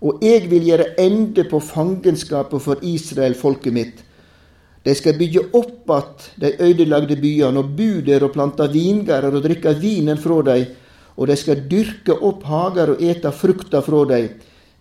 Og 0.00 0.22
eg 0.22 0.46
vil 0.50 0.68
gjere 0.68 0.92
ende 1.00 1.42
på 1.48 1.58
fangenskapet 1.58 2.62
for 2.62 2.84
Israel, 2.86 3.34
folket 3.34 3.72
mitt 3.72 4.04
de 4.88 4.94
skal 4.94 5.18
bygge 5.18 5.40
opp 5.52 5.90
att 5.90 6.30
de 6.36 6.52
ødelagde 6.58 7.16
byene 7.16 7.58
og 7.58 7.64
bu 7.76 8.00
der 8.00 8.24
og 8.24 8.32
plante 8.32 8.68
vingardar 8.72 9.34
og 9.34 9.42
drikke 9.44 9.74
vinen 9.80 10.16
fra 10.16 10.42
dei, 10.42 10.62
og 11.16 11.26
de 11.28 11.36
skal 11.36 11.64
dyrke 11.68 12.14
opp 12.14 12.46
hager 12.48 12.94
og 12.94 13.02
ete 13.02 13.32
frukta 13.32 13.82
fra 13.84 14.04
dei. 14.08 14.22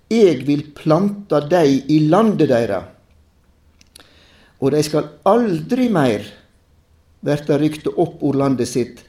Eg 0.09 0.45
vil 0.47 0.63
plante 0.75 1.41
dei 1.49 1.83
i 1.91 1.99
landet 2.07 2.49
deira. 2.49 2.81
Og 4.59 4.71
de 4.73 4.81
skal 4.85 5.09
aldri 5.27 5.89
meir 5.93 6.25
verta 7.27 7.57
rykte 7.59 7.91
opp 7.99 8.23
ord 8.23 8.37
landet 8.39 8.69
sitt, 8.69 9.01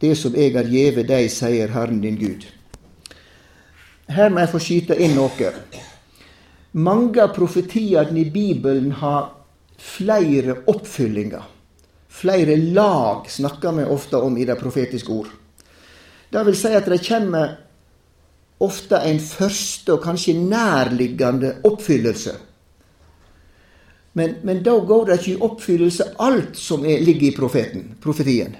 det 0.00 0.14
som 0.18 0.34
eg 0.36 0.56
har 0.58 0.68
gjeve 0.68 1.04
dei, 1.08 1.26
sier 1.32 1.72
Herren 1.74 2.00
din 2.02 2.18
Gud. 2.20 2.44
Her 4.14 4.30
må 4.30 4.42
jeg 4.42 4.52
få 4.52 4.60
skyte 4.60 4.98
inn 5.00 5.16
noe. 5.16 5.50
Mange 6.74 7.22
av 7.22 7.32
profetiene 7.34 8.20
i 8.20 8.28
Bibelen 8.30 8.92
har 9.00 9.30
flere 9.80 10.60
oppfyllinger. 10.70 11.44
Flere 12.14 12.56
lag 12.56 13.26
snakker 13.30 13.72
vi 13.78 13.86
ofte 13.90 14.20
om 14.22 14.36
i 14.38 14.46
de 14.46 14.54
profetiske 14.58 15.10
ord. 15.12 15.30
Det 16.30 16.42
vil 16.46 16.56
si 16.58 16.72
at 16.74 16.86
det 16.90 17.02
kommer 17.06 17.56
ofte 18.64 18.98
en 19.04 19.20
første 19.20 19.94
og 19.94 20.02
kanskje 20.04 20.34
nærliggende 20.38 21.58
oppfyllelse. 21.68 22.34
Men, 24.14 24.36
men 24.46 24.62
da 24.62 24.76
går 24.78 25.08
det 25.08 25.18
ikke 25.18 25.32
i 25.32 25.42
oppfyllelse 25.42 26.12
alt 26.22 26.58
som 26.58 26.86
er, 26.86 27.02
ligger 27.02 27.28
i 27.28 27.36
profeten, 27.36 27.88
profetien. 28.02 28.54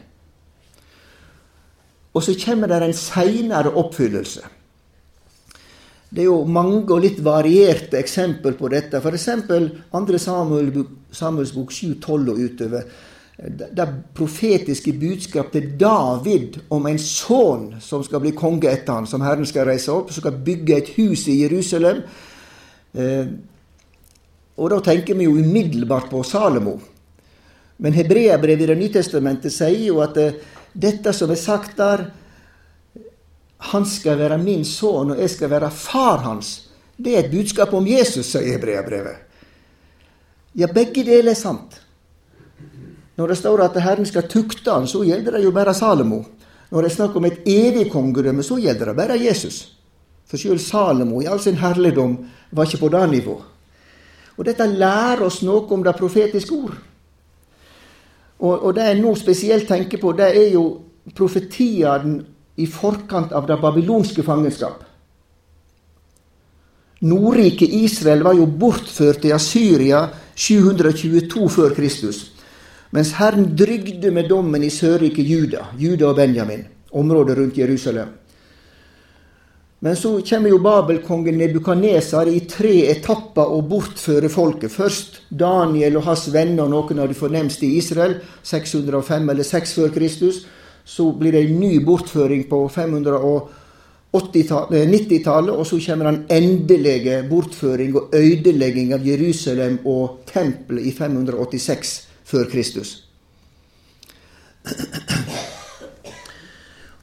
Og 2.14 2.22
så 2.22 2.34
kommer 2.44 2.70
det 2.70 2.82
en 2.82 2.96
seinere 2.96 3.72
oppfyllelse. 3.74 4.44
Det 6.14 6.22
er 6.22 6.28
jo 6.28 6.44
mange 6.46 6.84
og 6.94 7.00
litt 7.02 7.18
varierte 7.26 7.98
eksempel 7.98 8.54
på 8.54 8.70
dette. 8.70 9.00
F.eks. 9.00 9.28
2. 9.90 10.18
Samuel, 10.22 10.70
Samuels 11.10 11.54
bok 11.54 11.72
7, 11.74 11.96
12 11.98 12.30
og 12.30 12.38
utover. 12.38 12.84
Det 13.36 13.86
profetiske 14.14 14.92
budskap 14.94 15.50
til 15.52 15.72
David 15.78 16.60
om 16.70 16.86
en 16.86 17.00
sønn 17.02 17.80
som 17.82 18.04
skal 18.06 18.22
bli 18.22 18.30
konge 18.36 18.70
etter 18.70 18.94
han, 18.94 19.08
som 19.10 19.24
Herren 19.26 19.46
skal 19.48 19.66
reise 19.66 19.90
opp, 19.90 20.12
som 20.14 20.22
skal 20.22 20.38
bygge 20.46 20.76
et 20.76 20.92
hus 20.94 21.26
i 21.32 21.40
Jerusalem. 21.40 22.04
Eh, 22.94 23.32
og 24.54 24.70
da 24.70 24.78
tenker 24.86 25.18
vi 25.18 25.26
jo 25.26 25.34
umiddelbart 25.34 26.12
på 26.12 26.22
Salomo. 26.22 26.76
Men 27.82 27.96
hebreabrevet 27.96 28.62
i 28.62 28.70
Det 28.70 28.78
nye 28.78 28.94
testamentet 28.94 29.52
sier 29.52 29.88
jo 29.88 29.98
at 30.04 30.18
eh, 30.22 30.38
dette 30.72 31.10
som 31.12 31.30
er 31.30 31.40
sagt 31.40 31.76
der, 31.78 32.06
han 33.74 33.86
skal 33.88 34.18
være 34.20 34.38
min 34.38 34.62
sønn, 34.68 35.10
og 35.14 35.18
jeg 35.18 35.32
skal 35.32 35.50
være 35.50 35.74
far 35.74 36.22
hans. 36.22 36.68
Det 36.96 37.16
er 37.16 37.24
et 37.24 37.32
budskap 37.32 37.72
om 37.74 37.86
Jesus, 37.86 38.28
sier 38.30 38.54
Hebreabrevet. 38.54 39.24
Ja, 40.54 40.68
begge 40.70 41.02
deler 41.02 41.32
er 41.32 41.38
sant. 41.38 41.80
Når 43.16 43.30
det 43.30 43.38
står 43.38 43.62
at 43.62 43.76
Herren 43.82 44.06
skal 44.06 44.26
tukte 44.28 44.72
han, 44.72 44.88
så 44.90 45.04
gjelder 45.06 45.36
det 45.36 45.44
jo 45.44 45.52
bare 45.54 45.74
Salomo. 45.74 46.22
Når 46.70 46.82
det 46.82 46.90
er 46.90 46.94
snakk 46.96 47.16
om 47.16 47.26
et 47.28 47.44
evig 47.46 47.86
kongedømme, 47.92 48.42
så 48.42 48.58
gjelder 48.58 48.90
det 48.90 48.96
bare 48.98 49.18
Jesus. 49.20 49.60
For 50.26 50.40
sjøl 50.40 50.58
Salomo 50.58 51.20
i 51.22 51.28
all 51.30 51.42
sin 51.42 51.60
herligdom 51.60 52.16
var 52.50 52.66
ikke 52.66 52.82
på 52.86 52.90
det 52.94 53.04
nivå. 53.10 53.36
Og 54.34 54.46
dette 54.46 54.66
lærer 54.66 55.22
oss 55.22 55.42
noe 55.46 55.68
om 55.70 55.84
det 55.84 55.94
profetiske 55.94 56.56
ord. 56.56 56.74
Og, 58.42 58.54
og 58.66 58.74
det 58.74 58.88
jeg 58.88 58.98
nå 59.00 59.14
spesielt 59.16 59.68
tenker 59.68 60.00
på, 60.02 60.12
det 60.18 60.32
er 60.34 60.50
jo 60.56 60.64
profetiene 61.14 62.24
i 62.58 62.66
forkant 62.70 63.32
av 63.34 63.46
det 63.46 63.60
babylonske 63.62 64.24
fangenskap. 64.26 64.82
Nordriket 67.04 67.70
Israel 67.76 68.22
var 68.24 68.34
jo 68.38 68.46
bortført 68.48 69.20
til 69.22 69.34
Asyria 69.36 70.06
722 70.34 71.48
før 71.52 71.74
Kristus. 71.76 72.33
Mens 72.94 73.16
Herren 73.18 73.48
drygde 73.58 74.12
med 74.14 74.28
dommen 74.30 74.62
i 74.62 74.68
sørriket 74.70 75.26
Juda, 75.26 75.64
Juda 75.78 76.08
og 76.12 76.16
Benjamin, 76.20 76.60
området 76.94 77.34
rundt 77.38 77.56
Jerusalem. 77.58 78.08
Men 79.82 79.96
så 79.98 80.20
kommer 80.22 80.48
jo 80.48 80.58
Babelkongen 80.62 81.38
Nebukaneser 81.38 82.26
i 82.30 82.40
tre 82.48 82.86
etapper 82.92 83.46
og 83.56 83.68
bortfører 83.72 84.28
folket. 84.30 84.72
Først 84.72 85.22
Daniel 85.28 85.96
og 85.98 86.04
hans 86.06 86.32
venner, 86.32 86.68
noen 86.70 86.98
av 87.02 87.08
de 87.10 87.14
fornemste 87.18 87.66
i 87.66 87.76
Israel, 87.82 88.14
605 88.46 89.30
eller 89.34 89.44
6 89.50 89.74
før 89.80 89.90
Kristus. 89.98 90.36
Så 90.86 91.12
blir 91.18 91.32
det 91.34 91.42
en 91.48 91.60
ny 91.60 91.84
bortføring 91.84 92.42
på 92.46 92.70
590-tallet, 92.78 95.50
og 95.50 95.66
så 95.66 95.76
kommer 95.82 96.04
den 96.12 96.22
endelige 96.30 97.26
bortføring 97.28 97.96
og 97.98 98.14
ødelegging 98.14 98.94
av 98.94 99.02
Jerusalem 99.02 99.82
og 99.82 100.22
tempelet 100.30 100.86
i 100.86 100.94
586 100.94 102.13
før 102.24 102.48
Kristus. 102.50 103.04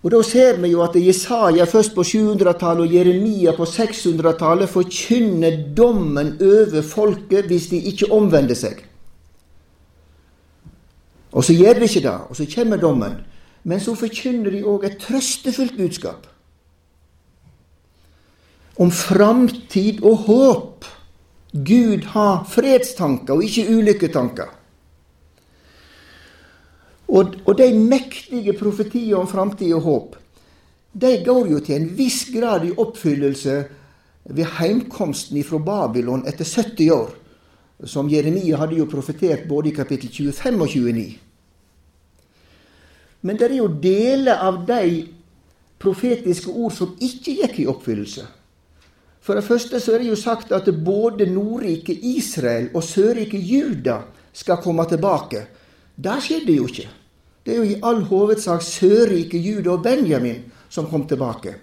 Og 0.02 0.10
Da 0.12 0.22
ser 0.26 0.58
vi 0.58 0.72
jo 0.72 0.82
at 0.82 0.96
Jesaja 0.98 1.66
først 1.70 1.94
på 1.94 2.02
700-tallet 2.02 2.88
og 2.88 2.94
Jeremia 2.94 3.52
på 3.54 3.68
600-tallet 3.70 4.70
forkynner 4.70 5.60
dommen 5.78 6.34
over 6.42 6.82
folket 6.82 7.46
hvis 7.52 7.68
de 7.70 7.78
ikke 7.92 8.10
omvender 8.12 8.58
seg. 8.58 8.82
Og 11.32 11.46
så 11.46 11.54
gjør 11.54 11.78
de 11.78 11.86
ikke 11.86 12.02
det, 12.04 12.18
og 12.30 12.36
så 12.36 12.48
kommer 12.56 12.82
dommen. 12.82 13.20
Men 13.64 13.80
så 13.80 13.94
forkynner 13.96 14.52
de 14.52 14.64
òg 14.66 14.88
et 14.88 14.98
trøstefullt 15.00 15.78
budskap. 15.78 16.26
Om 18.82 18.90
framtid 18.92 20.02
og 20.02 20.26
håp. 20.26 20.90
Gud 21.52 22.08
har 22.16 22.46
fredstanker 22.50 23.36
og 23.36 23.44
ikke 23.44 23.68
ulykketanker. 23.70 24.50
Og, 27.12 27.36
og 27.44 27.58
de 27.60 27.68
mektige 27.76 28.54
profetiene 28.56 29.20
om 29.20 29.28
framtid 29.28 29.74
og 29.76 29.82
håp, 29.88 30.16
de 30.92 31.12
går 31.26 31.48
jo 31.52 31.60
til 31.64 31.78
en 31.78 31.90
viss 31.96 32.26
grad 32.32 32.66
i 32.68 32.74
oppfyllelse 32.76 33.56
ved 34.32 34.46
heimkomsten 34.60 35.44
fra 35.44 35.60
Babylon 35.60 36.24
etter 36.28 36.48
70 36.48 36.92
år, 36.96 37.12
som 37.88 38.10
Jeremia 38.12 38.60
hadde 38.62 38.78
jo 38.78 38.90
profetert 38.90 39.48
både 39.50 39.72
i 39.72 39.76
kapittel 39.76 40.12
25 40.12 40.62
og 40.62 40.68
29. 40.76 41.08
Men 43.22 43.38
det 43.38 43.50
er 43.50 43.58
jo 43.58 43.72
deler 43.82 44.40
av 44.42 44.62
de 44.68 45.08
profetiske 45.82 46.52
ord 46.52 46.74
som 46.76 46.96
ikke 47.02 47.36
gikk 47.42 47.60
i 47.62 47.68
oppfyllelse. 47.70 48.24
For 49.22 49.38
det 49.38 49.46
første 49.46 49.80
så 49.82 49.94
er 49.94 50.02
det 50.02 50.10
jo 50.10 50.18
sagt 50.18 50.54
at 50.56 50.70
både 50.86 51.28
Nordriket 51.30 52.02
Israel 52.02 52.72
og 52.74 52.84
Sørriket 52.86 53.42
Juda 53.46 54.00
skal 54.34 54.62
komme 54.64 54.88
tilbake. 54.90 55.46
Det 55.96 56.18
skjedde 56.26 56.58
jo 56.58 56.66
ikke. 56.70 56.88
Det 57.46 57.54
er 57.54 57.58
jo 57.58 57.64
i 57.64 57.80
all 57.84 58.04
hovedsak 58.06 58.62
Sørrike, 58.62 59.38
Juda 59.38 59.74
og 59.76 59.84
Benjamin 59.84 60.44
som 60.70 60.88
kom 60.90 61.08
tilbake. 61.08 61.56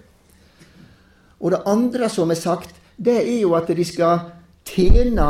Og 1.41 1.55
det 1.55 1.63
andre 1.67 2.09
som 2.11 2.31
er 2.31 2.41
sagt, 2.41 2.75
det 2.99 3.21
er 3.23 3.41
jo 3.41 3.55
at 3.55 3.71
de 3.71 3.85
skal 3.87 4.19
tjene 4.67 5.29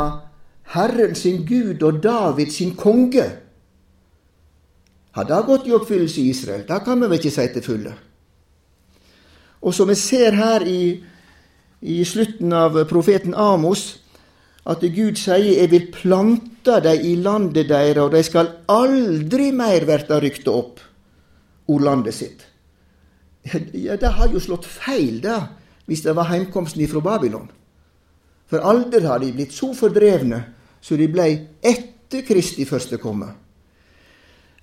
Herren 0.73 1.15
sin 1.15 1.45
Gud 1.45 1.83
og 1.83 2.01
David 2.03 2.51
sin 2.51 2.75
konge. 2.75 3.25
Har 5.11 5.25
det 5.25 5.45
gått 5.45 5.67
i 5.67 5.73
oppfyllelse 5.73 6.21
i 6.21 6.29
Israel? 6.29 6.65
Det 6.67 6.83
kan 6.85 7.01
vi 7.01 7.09
vel 7.09 7.19
ikke 7.19 7.33
si 7.33 7.47
til 7.53 7.65
fulle. 7.65 7.93
Og 9.61 9.73
som 9.73 9.89
vi 9.89 9.95
ser 9.95 10.37
her 10.37 10.65
i, 10.67 10.99
i 11.81 12.03
slutten 12.05 12.53
av 12.53 12.77
profeten 12.89 13.33
Amos, 13.35 13.99
at 14.65 14.81
Gud 14.81 15.17
sier 15.17 15.37
'Jeg 15.37 15.71
vil 15.71 15.87
plante 15.91 16.79
dei 16.83 17.11
i 17.11 17.15
landet 17.15 17.69
deira, 17.69 18.03
og 18.03 18.11
dei 18.11 18.21
skal 18.23 18.49
aldri 18.67 19.51
meir 19.51 19.85
verta 19.85 20.19
rykta 20.19 20.51
opp', 20.51 20.79
ordlandet 21.67 22.13
sitt. 22.13 22.45
Ja, 23.73 23.95
Det 23.95 24.11
har 24.11 24.27
jo 24.27 24.39
slått 24.39 24.65
feil, 24.65 25.21
da, 25.21 25.47
hvis 25.85 26.01
det 26.01 26.15
var 26.15 26.29
heimkomsten 26.29 26.81
ifra 26.81 26.99
Babylon. 27.01 27.49
For 28.47 28.59
aldri 28.59 29.05
har 29.05 29.19
de 29.19 29.31
blitt 29.31 29.53
så 29.53 29.73
fordrevne 29.73 30.43
så 30.81 30.95
de 30.95 31.07
blei 31.11 31.29
etter 31.61 32.23
Kristi 32.27 32.65
første 32.67 32.99
komme. 33.01 33.27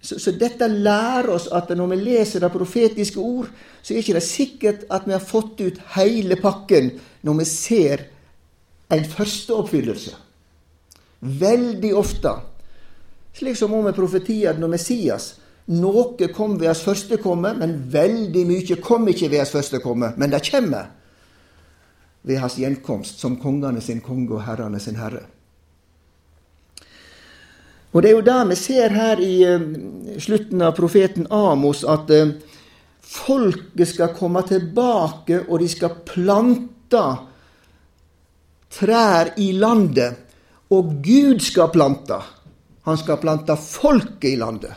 Så, 0.01 0.19
så, 0.21 0.33
dette 0.39 0.69
lærer 0.71 1.33
oss 1.35 1.49
at 1.55 1.73
når 1.75 1.95
vi 1.95 1.97
leser 2.05 2.43
det 2.45 2.53
profetiske 2.53 3.19
ord, 3.19 3.49
så 3.83 3.93
er 3.93 3.99
det 3.99 4.05
ikke 4.05 4.23
sikkert 4.23 4.85
at 4.93 5.07
vi 5.07 5.15
har 5.17 5.25
fått 5.25 5.63
ut 5.65 5.81
hele 5.97 6.39
pakken 6.39 6.93
når 7.27 7.41
vi 7.41 7.47
ser 7.49 8.05
en 8.89 9.05
førsteoppfyllelse. 9.05 10.15
Veldig 11.21 11.95
ofte, 11.97 12.33
slik 13.37 13.59
som 13.59 13.75
med 13.85 13.97
profetiene 13.97 14.61
når 14.61 14.75
Messias. 14.77 15.35
Noe 15.67 16.29
kom 16.31 16.55
ved 16.61 16.71
hans 16.71 16.85
første 16.87 17.19
komme, 17.19 17.51
men 17.59 17.79
veldig 17.91 18.45
mye 18.47 18.77
kom 18.83 19.09
ikke 19.11 19.31
ved 19.33 19.43
hans 19.43 19.55
første 19.55 19.81
komme. 19.83 20.13
Men 20.17 20.31
det 20.31 20.45
kommer 20.51 20.93
ved 22.27 22.39
hans 22.43 22.59
gjenkomst 22.59 23.19
som 23.23 23.39
kongene 23.39 23.81
sin 23.83 24.03
konge 24.03 24.35
og 24.35 24.45
herrene 24.47 24.81
sin 24.83 24.99
herre. 24.99 25.25
Og 27.93 28.03
Det 28.03 28.11
er 28.11 28.15
jo 28.15 28.27
det 28.27 28.41
vi 28.51 28.57
ser 28.61 28.93
her 28.93 29.21
i 29.25 29.35
uh, 29.47 29.63
slutten 30.21 30.63
av 30.63 30.75
profeten 30.77 31.27
Amos, 31.33 31.85
at 31.85 32.11
uh, 32.13 32.35
folket 33.01 33.89
skal 33.89 34.13
komme 34.15 34.43
tilbake, 34.45 35.47
og 35.49 35.63
de 35.63 35.69
skal 35.71 36.03
plante 36.05 37.05
trær 38.73 39.35
i 39.41 39.53
landet, 39.57 40.23
og 40.73 40.97
Gud 41.05 41.43
skal 41.45 41.71
plante. 41.75 42.19
Han 42.87 42.99
skal 42.99 43.21
plante 43.23 43.57
folket 43.59 44.33
i 44.33 44.39
landet. 44.41 44.75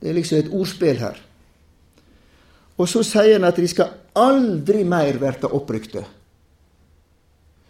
Det 0.00 0.10
er 0.10 0.18
liksom 0.18 0.38
et 0.38 0.52
ordspill 0.54 1.00
her. 1.00 1.16
Og 2.76 2.88
så 2.90 3.02
sier 3.06 3.38
han 3.38 3.48
at 3.48 3.58
de 3.58 3.68
skal 3.70 3.94
aldri 4.16 4.84
mer 4.84 5.18
verte 5.20 5.48
opprykte. 5.48 6.04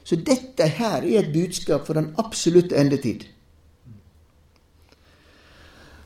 Så 0.06 0.18
dette 0.22 0.68
her 0.78 1.02
er 1.02 1.24
et 1.24 1.32
budskap 1.34 1.86
for 1.86 1.98
den 1.98 2.12
absolutte 2.20 2.76
endetid. 2.78 3.24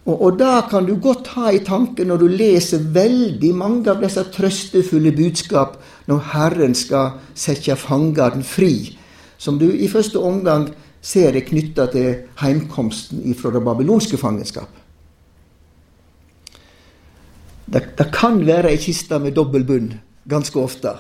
Og, 0.09 0.15
og 0.17 0.39
det 0.41 0.55
kan 0.71 0.87
du 0.89 0.95
godt 1.03 1.29
ha 1.37 1.51
i 1.53 1.61
tanke 1.65 2.07
når 2.09 2.23
du 2.23 2.29
leser 2.33 2.87
veldig 2.95 3.51
mange 3.55 3.91
av 3.93 4.01
disse 4.01 4.25
trøstefulle 4.33 5.13
budskap 5.17 5.77
når 6.09 6.25
Herren 6.33 6.75
skal 6.75 7.19
sette 7.37 7.77
fangene 7.79 8.43
fri 8.47 8.97
som 9.41 9.57
du 9.59 9.71
i 9.73 9.89
første 9.89 10.21
omgang 10.21 10.69
ser 11.01 11.33
er 11.33 11.47
knytta 11.47 11.87
til 11.95 12.27
heimkomsten 12.43 13.35
fra 13.39 13.53
det 13.55 13.63
babylonske 13.65 14.21
fangenskap. 14.21 14.69
Det, 17.71 17.83
det 17.97 18.09
kan 18.13 18.41
være 18.45 18.75
ei 18.75 18.81
kiste 18.83 19.19
med 19.23 19.37
dobbel 19.39 19.65
bunn 19.65 19.95
ganske 20.29 20.61
ofte. 20.61 20.93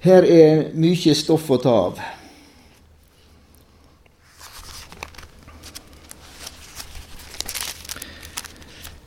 Her 0.00 0.24
er 0.24 0.70
mye 0.78 1.14
stoff 1.16 1.50
å 1.50 1.58
ta 1.60 1.76
av. 1.88 2.00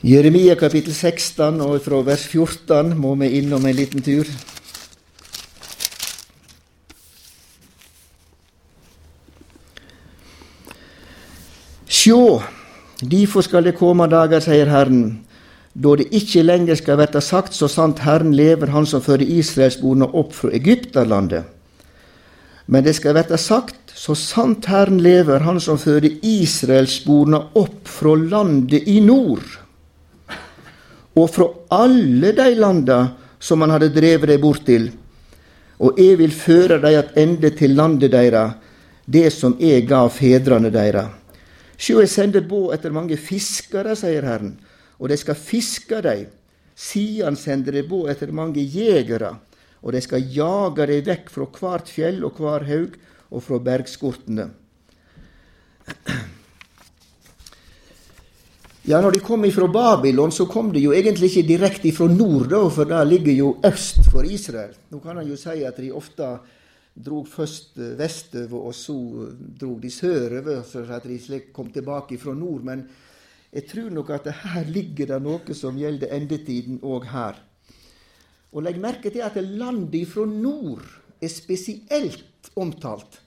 Jeremia 0.03 0.57
kapittel 0.59 0.91
16 0.91 1.61
og 1.63 1.77
fra 1.85 2.01
vers 2.03 2.25
14 2.27 2.89
må 2.99 3.13
vi 3.21 3.29
innom 3.37 3.63
en 3.63 3.75
liten 3.77 4.03
tur. 4.03 4.27
Sjå, 11.87 12.41
derfor 12.99 13.47
skal 13.47 13.63
det 13.63 13.77
komme 13.79 14.09
dager, 14.11 14.43
sier 14.43 14.67
Herren, 14.67 15.23
da 15.71 15.95
det 15.95 16.09
ikke 16.11 16.43
lenger 16.43 16.75
skal 16.75 16.99
verte 16.99 17.23
sagt 17.23 17.55
så 17.55 17.71
sant 17.71 18.03
Herren 18.03 18.35
lever, 18.35 18.75
Han 18.75 18.83
som 18.83 18.99
fører 18.99 19.23
israelsborna 19.23 20.11
opp 20.11 20.35
fra 20.35 20.51
Egypterlandet. 20.51 21.47
Men 22.67 22.83
det 22.83 22.97
skal 22.99 23.15
verte 23.15 23.39
sagt 23.39 23.95
så 23.95 24.19
sant 24.19 24.67
Herren 24.67 24.99
lever, 24.99 25.47
Han 25.47 25.63
som 25.63 25.79
fører 25.79 26.11
israelsborna 26.19 27.45
opp 27.55 27.87
fra 27.87 28.19
landet 28.19 28.83
i 28.83 28.99
nord 28.99 29.62
og 31.15 31.29
fra 31.29 31.47
alle 31.75 32.31
de 32.35 32.49
landa 32.57 32.99
som 33.39 33.61
han 33.61 33.73
hadde 33.75 33.91
drevet 33.93 34.29
dem 34.31 34.41
bort 34.41 34.65
til. 34.65 34.89
Og 35.83 35.99
eg 35.99 36.17
vil 36.21 36.33
føre 36.33 36.79
dem 36.81 36.99
attende 37.01 37.51
til 37.57 37.75
landet 37.77 38.13
deres, 38.13 38.55
det 39.05 39.27
som 39.35 39.57
eg 39.59 39.87
gav 39.89 40.13
fedrene 40.15 40.71
deres. 40.73 41.11
Sjå, 41.77 41.99
eg 41.99 42.09
sender 42.09 42.45
båd 42.47 42.77
etter 42.77 42.93
mange 42.95 43.17
fiskere, 43.19 43.97
sier 43.99 44.23
Herren, 44.23 44.55
og 45.01 45.09
dei 45.11 45.17
skal 45.19 45.35
fiske 45.35 45.99
dem. 46.05 46.29
Sian 46.73 47.35
sender 47.37 47.75
dei 47.75 47.83
båd 47.85 48.13
etter 48.13 48.31
mange 48.33 48.63
jegere, 48.63 49.35
og 49.83 49.93
dei 49.93 50.01
skal 50.01 50.23
jage 50.31 50.87
dem 50.89 51.03
vekk 51.09 51.33
fra 51.33 51.49
kvart 51.57 51.91
fjell 51.91 52.23
og 52.23 52.39
hver 52.39 52.65
haug 52.69 52.95
og 53.33 53.43
fra 53.43 53.59
bergskortene. 53.59 54.47
Ja, 58.83 58.97
når 58.99 59.15
de 59.15 59.19
kom 59.23 59.45
ifra 59.47 59.63
Babylon, 59.71 60.31
så 60.35 60.43
kom 60.51 60.73
de 60.75 60.81
jo 60.83 60.91
egentlig 60.91 61.29
ikke 61.29 61.47
direkte 61.47 61.87
ifra 61.87 62.09
nord, 62.11 62.49
da, 62.51 62.59
for 62.67 62.89
det 62.89 62.97
ligger 63.07 63.37
jo 63.37 63.51
øst 63.63 64.09
for 64.11 64.27
Israel. 64.27 64.73
Nå 64.91 64.99
kan 64.99 65.21
en 65.21 65.29
jo 65.29 65.37
si 65.39 65.63
at 65.63 65.79
de 65.79 65.91
ofte 65.95 66.27
drog 67.05 67.29
først 67.31 67.79
eh, 67.79 67.93
vestover, 67.95 68.57
og 68.59 68.75
så 68.75 68.97
drog 69.61 69.79
de 69.85 69.93
sørover, 69.93 70.59
så 70.67 70.83
at 70.97 71.07
de 71.07 71.15
slik 71.15 71.47
kom 71.55 71.71
tilbake 71.71 72.19
fra 72.19 72.35
nord. 72.35 72.67
Men 72.67 72.83
jeg 73.55 73.69
tror 73.71 73.87
nok 74.01 74.13
at 74.17 74.29
her 74.41 74.67
ligger 74.67 75.13
det 75.13 75.21
noe 75.29 75.55
som 75.55 75.79
gjelder 75.79 76.11
endetiden 76.19 76.83
òg 76.83 77.07
her. 77.15 77.39
Og 78.51 78.67
legg 78.67 78.83
merke 78.83 79.15
til 79.15 79.23
at 79.23 79.39
landet 79.39 80.11
fra 80.11 80.27
nord 80.27 80.83
er 81.23 81.31
spesielt 81.31 82.51
omtalt, 82.59 83.21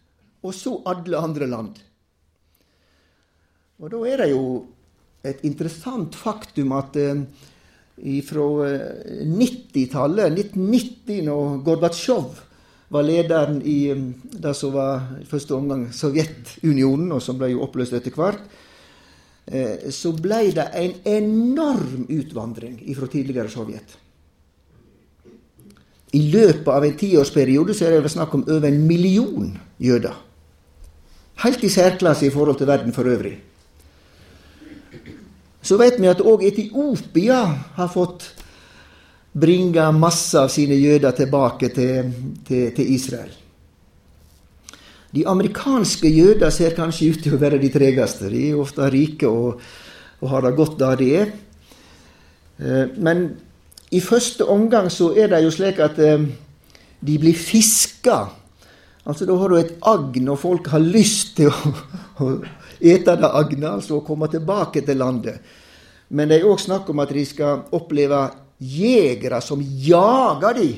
og 0.45 0.53
så 0.53 0.83
alle 0.85 1.17
andre 1.17 1.49
land. 1.49 1.81
Og 3.81 3.89
da 3.93 4.05
er 4.05 4.27
det 4.27 4.35
jo 4.37 4.49
et 5.31 5.45
interessant 5.49 6.15
faktum 6.17 6.73
at 6.77 6.97
fra 8.29 8.47
90-tallet, 9.25 10.35
1990, 10.37 11.23
når 11.25 11.63
Gorbatsjov 11.65 12.43
var 12.89 13.07
lederen 13.07 13.61
i 13.67 13.89
eh, 13.91 14.05
det 14.31 14.55
som 14.55 14.75
var 14.75 15.19
i 15.21 15.27
første 15.29 15.55
omgang 15.57 15.89
Sovjetunionen, 15.95 17.11
og 17.17 17.23
som 17.23 17.39
ble 17.39 17.53
jo 17.53 17.65
oppløst 17.67 17.97
etter 17.99 18.15
hvert, 18.15 18.43
eh, 19.47 19.89
så 19.95 20.13
ble 20.15 20.45
det 20.55 20.69
en 20.79 20.95
enorm 21.17 22.07
utvandring 22.09 22.79
fra 22.99 23.11
tidligere 23.11 23.51
Sovjet. 23.53 23.97
I 26.15 26.23
løpet 26.31 26.71
av 26.71 26.85
en 26.87 26.97
tiårsperiode 26.97 27.75
så 27.75 27.89
er 27.89 27.99
det 28.01 28.15
snakk 28.15 28.37
om 28.39 28.47
over 28.47 28.69
en 28.69 28.87
million 28.87 29.51
jøder. 29.83 30.15
Helt 31.43 31.65
i 31.67 31.69
særklasse 31.69 32.29
i 32.29 32.33
forhold 32.33 32.57
til 32.57 32.71
verden 32.71 32.95
for 32.97 33.11
øvrig. 33.11 33.35
Så 35.67 35.79
vet 35.81 35.97
vi 35.99 36.07
at 36.07 36.23
òg 36.23 36.45
Etiopia 36.47 37.41
har 37.75 37.89
fått 37.91 38.29
bringe 39.37 39.89
masse 39.93 40.39
av 40.39 40.53
sine 40.53 40.79
jøder 40.79 41.17
tilbake 41.17 41.73
til, 41.75 42.13
til, 42.47 42.71
til 42.77 42.93
Israel. 42.95 43.33
De 45.17 45.25
amerikanske 45.27 46.09
jøder 46.13 46.53
ser 46.55 46.77
kanskje 46.77 47.11
ut 47.11 47.25
til 47.25 47.35
å 47.35 47.41
være 47.41 47.59
de 47.61 47.71
tregeste. 47.73 48.31
De 48.31 48.51
er 48.51 48.61
ofte 48.61 48.87
rike 48.93 49.29
og, 49.29 49.61
og 50.21 50.33
har 50.33 50.47
det 50.47 50.57
godt 50.59 50.79
der 50.81 51.01
de 51.01 51.11
er. 51.23 51.35
Eh, 52.61 52.97
men 52.97 53.29
i 53.91 54.01
første 54.05 54.47
omgang 54.51 54.91
så 54.93 55.13
er 55.17 55.31
det 55.33 55.43
jo 55.45 55.55
slik 55.55 55.81
at 55.83 55.99
eh, 56.03 56.27
de 57.01 57.19
blir 57.23 57.37
fiska. 57.37 58.27
Altså 59.07 59.27
Da 59.27 59.37
har 59.39 59.51
du 59.51 59.59
et 59.59 59.75
agn, 59.87 60.29
og 60.29 60.41
folk 60.43 60.71
har 60.73 60.83
lyst 60.83 61.37
til 61.39 61.51
å, 61.51 61.75
å 62.23 62.31
ete 62.81 63.17
det 63.17 63.31
agnet, 63.31 63.71
altså 63.71 63.99
å 63.99 64.05
komme 64.07 64.29
tilbake 64.33 64.83
til 64.87 65.01
landet. 65.01 65.41
Men 66.09 66.31
det 66.31 66.41
er 66.41 66.49
òg 66.49 66.61
snakk 66.63 66.91
om 66.93 67.03
at 67.03 67.13
de 67.15 67.25
skal 67.27 67.65
oppleve 67.75 68.21
jegere 68.63 69.41
som 69.45 69.61
jager 69.61 70.57
de. 70.57 70.71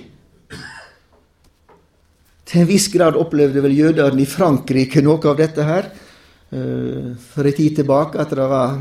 Til 2.49 2.63
en 2.63 2.69
viss 2.69 2.89
grad 2.89 3.19
opplevde 3.21 3.61
vel 3.61 3.77
jødene 3.77 4.25
i 4.25 4.29
Frankrike 4.29 5.03
noe 5.05 5.21
av 5.29 5.37
dette 5.37 5.67
her 5.69 5.91
eh, 5.91 7.11
for 7.21 7.45
en 7.45 7.57
tid 7.57 7.77
tilbake, 7.77 8.17
at 8.17 8.33
det 8.33 8.47
var 8.49 8.79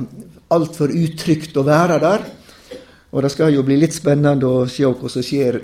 altfor 0.56 0.94
utrygt 0.96 1.58
å 1.60 1.66
være 1.68 2.00
der. 2.00 2.24
Og 3.12 3.24
det 3.24 3.32
skal 3.34 3.52
jo 3.52 3.66
bli 3.68 3.80
litt 3.80 3.96
spennende 3.96 4.48
å 4.48 4.64
se 4.72 4.88
hva 4.88 5.12
som 5.12 5.26
skjer 5.26 5.60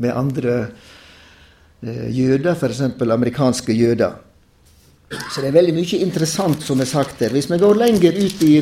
med 0.00 0.14
andre 0.16 0.56
eh, 1.84 2.08
jøder, 2.16 2.54
f.eks. 2.56 2.80
amerikanske 2.96 3.76
jøder. 3.76 4.16
Så 5.08 5.40
det 5.40 5.48
er 5.48 5.56
veldig 5.56 5.74
mye 5.76 6.00
interessant 6.04 6.64
som 6.64 6.80
er 6.84 6.88
sagt 6.88 7.22
der. 7.22 7.32
Hvis 7.32 7.48
vi 7.48 7.58
går 7.60 7.78
lenger 7.80 8.16
ut 8.18 8.42
i 8.44 8.54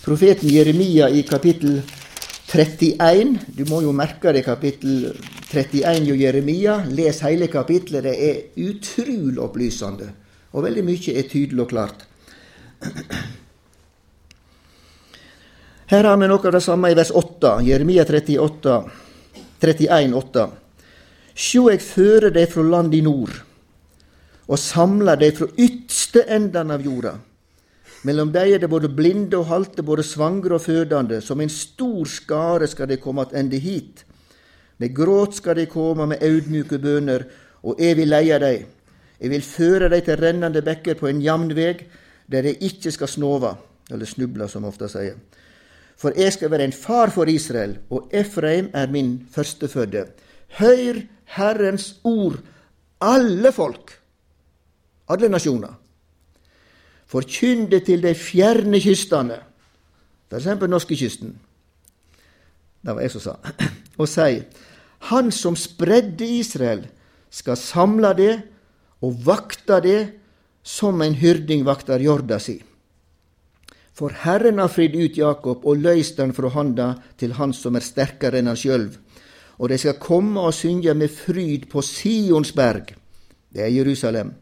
profeten 0.00 0.48
Jeremia 0.48 1.10
i 1.12 1.22
kapittel 1.28 1.82
31 2.50 3.36
Du 3.54 3.64
må 3.68 3.82
jo 3.84 3.92
merke 3.94 4.32
det, 4.34 4.42
kapittel 4.42 5.12
31 5.52 6.08
i 6.08 6.16
Jeremia. 6.24 6.80
Les 6.88 7.20
hele 7.22 7.46
kapittelet. 7.52 8.08
Det 8.08 8.14
er 8.16 8.70
utrolig 8.70 9.38
opplysende. 9.38 10.08
Og 10.52 10.64
veldig 10.64 10.86
mye 10.88 11.14
er 11.14 11.28
tydelig 11.30 11.62
og 11.66 11.70
klart. 11.70 12.06
Her 15.90 16.06
har 16.06 16.16
vi 16.16 16.26
noe 16.30 16.46
av 16.46 16.54
det 16.54 16.62
samme 16.62 16.90
i 16.90 16.94
vers 16.94 17.10
8, 17.10 17.56
Jeremia 17.66 18.04
38, 18.06 18.74
31, 19.60 20.12
8. 20.16 20.44
Sjå, 21.34 21.64
eg 21.72 21.82
fører 21.82 22.30
deg 22.34 22.46
fra 22.52 22.62
land 22.62 22.94
i 22.94 23.00
nord, 23.02 23.34
og 24.50 24.58
samler 24.58 25.18
deg 25.20 25.36
fra 25.38 25.46
ytste 25.62 26.24
endene 26.26 26.74
av 26.74 26.82
jorda. 26.84 27.14
Mellom 28.08 28.32
dei 28.32 28.48
er 28.54 28.62
det 28.62 28.70
både 28.72 28.88
blinde 28.90 29.38
og 29.38 29.50
halte, 29.50 29.84
både 29.84 30.02
svangre 30.06 30.56
og 30.56 30.64
fødande. 30.64 31.20
Som 31.20 31.40
en 31.40 31.52
stor 31.52 32.08
skare 32.08 32.66
skal 32.70 32.88
de 32.88 32.96
komme 33.00 33.22
attende 33.26 33.60
hit. 33.60 34.04
Med 34.80 34.94
gråt 34.96 35.36
skal 35.36 35.58
de 35.58 35.66
komme, 35.68 36.06
med 36.08 36.24
audmjuke 36.24 36.80
bøner, 36.80 37.26
og 37.62 37.80
eg 37.80 37.98
vil 38.00 38.08
leie 38.08 38.38
dei. 38.40 38.54
Eg 39.20 39.34
vil 39.34 39.44
føre 39.44 39.90
dei 39.92 40.00
til 40.06 40.16
rennande 40.16 40.64
bekker 40.64 40.96
på 40.96 41.10
en 41.10 41.20
jamn 41.20 41.52
veg, 41.54 41.84
der 42.26 42.48
dei 42.48 42.56
ikkje 42.56 42.94
skal 42.96 43.12
snova, 43.12 43.52
eller 43.92 44.08
snubla, 44.08 44.48
som 44.48 44.64
ofte 44.64 44.88
sier. 44.88 45.20
For 46.00 46.16
eg 46.16 46.32
skal 46.32 46.48
være 46.54 46.70
en 46.70 46.72
far 46.74 47.12
for 47.12 47.28
Israel, 47.28 47.76
og 47.92 48.08
Efraim 48.16 48.70
er 48.72 48.88
min 48.88 49.18
førstefødde. 49.30 50.06
Høyr 50.56 51.04
Herrens 51.36 51.98
ord, 52.08 52.40
alle 53.04 53.52
folk, 53.52 53.99
alle 55.10 55.30
nasjoner. 55.32 55.74
Forkynn 57.10 57.66
det 57.70 57.84
til 57.88 58.02
de 58.04 58.14
fjerne 58.14 58.78
kystene, 58.82 59.40
f.eks. 60.30 60.46
norskekysten. 60.70 61.34
Det 62.80 62.94
var 62.94 63.02
jeg 63.02 63.14
som 63.16 63.24
sa. 63.24 63.36
Og 64.00 64.08
si 64.08 64.40
Han 65.10 65.30
som 65.32 65.56
spredde 65.56 66.26
Israel, 66.26 66.86
skal 67.30 67.56
samle 67.56 68.10
det 68.18 68.32
og 69.00 69.20
vakta 69.24 69.78
det 69.80 70.00
som 70.62 71.00
en 71.02 71.14
hyrding 71.14 71.62
vakter 71.64 72.02
jorda 72.02 72.38
si. 72.42 72.58
For 73.96 74.12
Herren 74.24 74.58
har 74.58 74.72
fridd 74.72 74.96
ut 74.96 75.16
Jakob 75.16 75.64
og 75.68 75.80
løyst 75.80 76.20
han 76.20 76.34
fra 76.36 76.50
handa 76.54 76.88
til 77.20 77.34
Han 77.38 77.52
som 77.56 77.76
er 77.76 77.84
sterkere 77.84 78.40
enn 78.40 78.50
han 78.50 78.58
sjølv. 78.58 78.96
Og 79.60 79.68
de 79.68 79.78
skal 79.78 79.98
komme 80.00 80.40
og 80.40 80.54
synge 80.56 80.94
med 80.96 81.12
fryd 81.12 81.66
på 81.70 81.82
Sions 81.84 82.52
berg, 82.56 82.94
det 83.52 83.66
er 83.66 83.74
Jerusalem. 83.74 84.32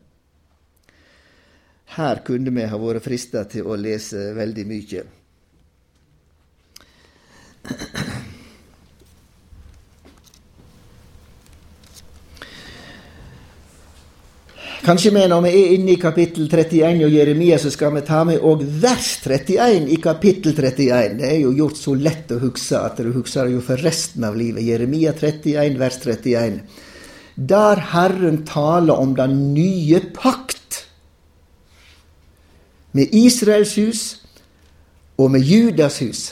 Her 1.97 2.21
kunne 2.27 2.53
vi 2.53 2.67
ha 2.69 2.79
vært 2.79 3.07
frista 3.07 3.45
til 3.49 3.69
å 3.69 3.77
lese 3.79 4.33
veldig 4.37 4.67
mye. 4.69 5.05
Kanskje 14.89 15.11
vi 15.13 15.23
når 15.29 15.43
vi 15.45 15.51
er 15.53 15.73
inne 15.75 15.93
i 15.93 16.01
kapittel 16.01 16.47
31 16.49 17.03
og 17.05 17.13
Jeremia, 17.13 17.59
så 17.61 17.69
skal 17.69 17.93
vi 17.93 18.01
ta 18.09 18.23
med 18.25 18.41
òg 18.41 18.63
vers 18.81 19.11
31 19.21 19.91
i 19.93 19.99
kapittel 20.01 20.55
31. 20.57 21.19
Det 21.19 21.27
er 21.29 21.43
jo 21.43 21.51
gjort 21.59 21.77
så 21.77 21.93
lett 21.99 22.33
å 22.33 22.39
huske 22.41 22.81
at 22.81 23.03
du 23.05 23.11
husker 23.13 23.51
jo 23.53 23.61
for 23.65 23.85
resten 23.85 24.25
av 24.25 24.39
livet. 24.39 24.65
Jeremia 24.65 25.13
31, 25.13 25.77
vers 25.77 25.99
31. 26.07 26.63
Der 27.37 27.83
Herren 27.93 28.41
taler 28.49 28.97
om 28.97 29.13
den 29.19 29.37
nye 29.53 30.01
pakt 30.17 30.48
med 32.93 33.15
Israels 33.15 33.75
hus 33.77 34.03
og 35.19 35.31
med 35.31 35.41
Judas 35.41 35.99
hus. 35.99 36.23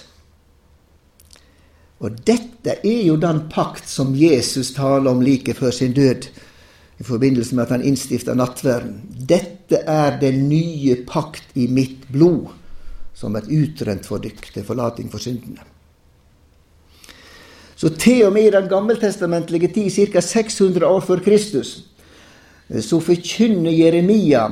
Og 1.98 2.18
dette 2.26 2.76
er 2.84 3.06
jo 3.06 3.16
den 3.20 3.46
pakt 3.52 3.88
som 3.88 4.14
Jesus 4.16 4.74
taler 4.76 5.10
om 5.10 5.22
like 5.24 5.54
før 5.56 5.72
sin 5.72 5.94
død, 5.96 6.28
i 6.98 7.04
forbindelse 7.04 7.54
med 7.54 7.66
at 7.66 7.74
han 7.76 7.84
innstifta 7.84 8.34
nattverden. 8.34 9.00
Dette 9.28 9.82
er 9.84 10.18
den 10.20 10.46
nye 10.48 10.96
pakt 11.08 11.56
i 11.56 11.66
mitt 11.68 12.06
blod, 12.12 12.52
som 13.16 13.36
et 13.36 13.48
utrent 13.52 14.06
for 14.08 14.20
dykk 14.20 14.52
til 14.54 14.64
forlating 14.64 15.10
for 15.12 15.20
syndene. 15.20 15.64
Så 17.76 17.90
til 17.92 18.24
og 18.24 18.32
med 18.32 18.48
i 18.48 18.54
den 18.54 18.68
gammeltestamentlige 18.68 19.68
tid, 19.68 19.90
ca. 19.90 20.20
600 20.20 20.86
år 20.86 21.00
før 21.00 21.20
Kristus, 21.24 21.84
så 22.80 23.00
forkynner 23.00 23.70
Jeremia 23.70 24.46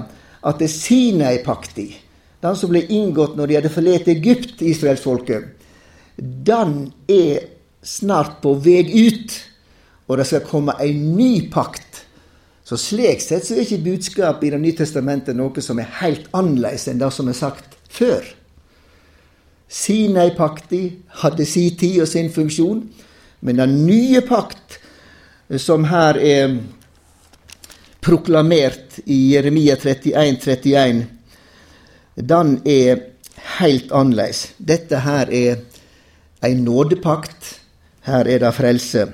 at 0.44 0.61
det 0.61 0.68
Sinai-pakti, 0.72 1.88
den 2.44 2.57
som 2.61 2.72
ble 2.72 2.85
inngått 2.92 3.38
når 3.38 3.48
de 3.48 3.57
hadde 3.59 3.72
forlatt 3.72 4.11
Egypt, 4.12 4.61
israelsfolket, 4.61 5.48
den 6.16 6.92
er 7.11 7.48
snart 7.85 8.40
på 8.44 8.54
vei 8.64 8.85
ut, 8.85 9.38
og 10.09 10.20
det 10.20 10.28
skal 10.28 10.44
komme 10.44 10.76
en 10.85 11.00
ny 11.16 11.48
pakt. 11.52 12.04
Så 12.64 12.76
slik 12.80 13.20
sett 13.20 13.44
så 13.44 13.57
er 13.57 13.64
ikke 13.64 13.85
budskapet 13.85 14.46
i 14.48 14.52
Det 14.54 14.61
nye 14.61 14.76
testamentet 14.76 15.37
noe 15.37 15.64
som 15.64 15.80
er 15.80 15.90
helt 16.00 16.30
annerledes 16.33 16.87
enn 16.88 17.00
det 17.00 17.11
som 17.12 17.28
er 17.28 17.37
sagt 17.37 17.76
før. 17.92 18.24
Sinai-pakti 19.68 20.85
hadde 21.24 21.44
sin 21.48 21.76
tid 21.76 22.02
og 22.04 22.09
sin 22.09 22.30
funksjon, 22.33 22.85
men 23.40 23.61
den 23.61 23.85
nye 23.88 24.20
pakt 24.24 24.78
som 25.61 25.85
her 25.88 26.16
er 26.20 26.57
proklamert 28.04 29.00
i 29.04 29.34
Jeremia 29.34 29.76
31, 29.76 30.12
31, 30.14 31.04
den 32.14 32.56
er 32.68 33.00
helt 33.58 33.92
annerledes. 33.92 34.46
Dette 34.58 35.00
her 35.04 35.32
er 35.32 35.60
ei 36.44 36.54
nådepakt. 36.60 37.54
Her 38.04 38.28
er 38.28 38.42
det 38.42 38.52
frelse. 38.52 39.06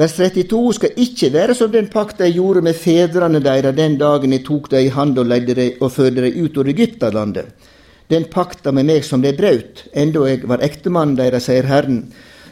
Vers 0.00 0.14
32 0.16 0.74
skal 0.76 1.00
ikke 1.02 1.28
være 1.32 1.54
som 1.56 1.72
den 1.72 1.88
pakt 1.92 2.20
de 2.20 2.28
gjorde 2.32 2.62
med 2.64 2.76
fedrene 2.76 3.40
deres 3.44 3.76
den 3.76 3.98
dagen 4.00 4.32
jeg 4.32 4.44
tok 4.46 4.70
dem 4.72 4.86
i 4.86 4.92
hand 4.94 5.18
og, 5.20 5.28
de, 5.28 5.66
og 5.80 5.92
førte 5.92 6.24
dem 6.24 6.44
ut 6.44 6.60
av 6.60 6.70
Egypterlandet. 6.72 7.68
Den 8.10 8.24
pakta 8.32 8.72
med 8.72 8.88
meg 8.88 9.04
som 9.06 9.22
de 9.22 9.32
brøt, 9.36 9.84
enda 9.92 10.24
jeg 10.26 10.48
var 10.50 10.64
ektemannen 10.66 11.18
deres, 11.18 11.46
sier 11.46 11.68
Herren. 11.68 12.08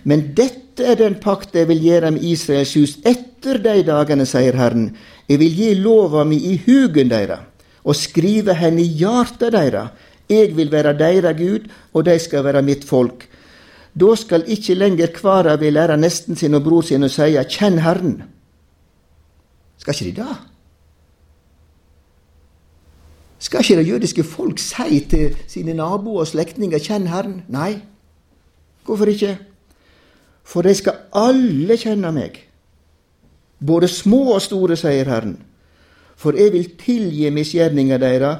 Men 0.08 0.30
dette 0.36 0.86
er 0.88 0.96
den 0.96 1.18
pakt 1.20 1.56
jeg 1.58 1.68
vil 1.68 1.82
gjere 1.84 2.14
med 2.14 2.24
Israels 2.24 2.72
hus 2.78 2.96
etter 3.06 3.60
de 3.60 3.82
dagene, 3.84 4.24
sier 4.28 4.56
Herren. 4.56 4.92
Jeg 5.28 5.40
vil 5.42 5.56
gi 5.60 5.72
lova 5.76 6.24
mi 6.24 6.38
i 6.52 6.56
hugen 6.64 7.12
deres 7.12 7.44
og 7.88 7.96
skrive 7.96 8.52
henne 8.58 8.82
i 8.82 8.94
hjarta 9.00 9.48
deres. 9.52 9.92
Jeg 10.28 10.52
vil 10.56 10.68
være 10.72 10.92
deres 10.98 11.36
Gud, 11.38 11.68
og 11.96 12.04
de 12.04 12.18
skal 12.20 12.44
være 12.44 12.62
mitt 12.62 12.84
folk. 12.84 13.24
Da 13.98 14.14
skal 14.16 14.44
ikke 14.46 14.76
lenger 14.76 15.14
hver 15.20 15.48
av 15.54 15.60
de 15.60 15.70
lære 15.72 15.96
nesten 15.96 16.36
sin 16.36 16.54
og 16.54 16.66
bror 16.66 16.84
sin 16.84 17.04
å 17.04 17.08
seie 17.08 17.44
'Kjenn 17.44 17.80
Herren'. 17.80 18.22
Skal 19.78 19.94
ikke 19.94 20.04
de 20.04 20.20
da? 20.20 20.36
Skal 23.38 23.60
ikke 23.60 23.76
det 23.76 23.88
jødiske 23.88 24.24
folk 24.24 24.58
si 24.58 25.00
til 25.10 25.36
sine 25.46 25.74
naboer 25.74 26.20
og 26.20 26.26
slektninger 26.26 26.78
'Kjenn 26.78 27.08
Herren'? 27.08 27.40
Nei. 27.48 27.80
Hvorfor 28.84 29.06
ikke? 29.06 29.38
For 30.48 30.64
de 30.64 30.72
skal 30.76 31.02
alle 31.18 31.76
kjenne 31.76 32.10
meg, 32.14 32.38
både 33.60 33.90
små 33.92 34.22
og 34.36 34.42
store, 34.42 34.78
sier 34.80 35.10
Herren. 35.10 35.36
For 36.18 36.36
jeg 36.38 36.54
vil 36.54 36.70
tilgi 36.80 37.28
misgjerninga 37.34 37.98
deira 38.00 38.32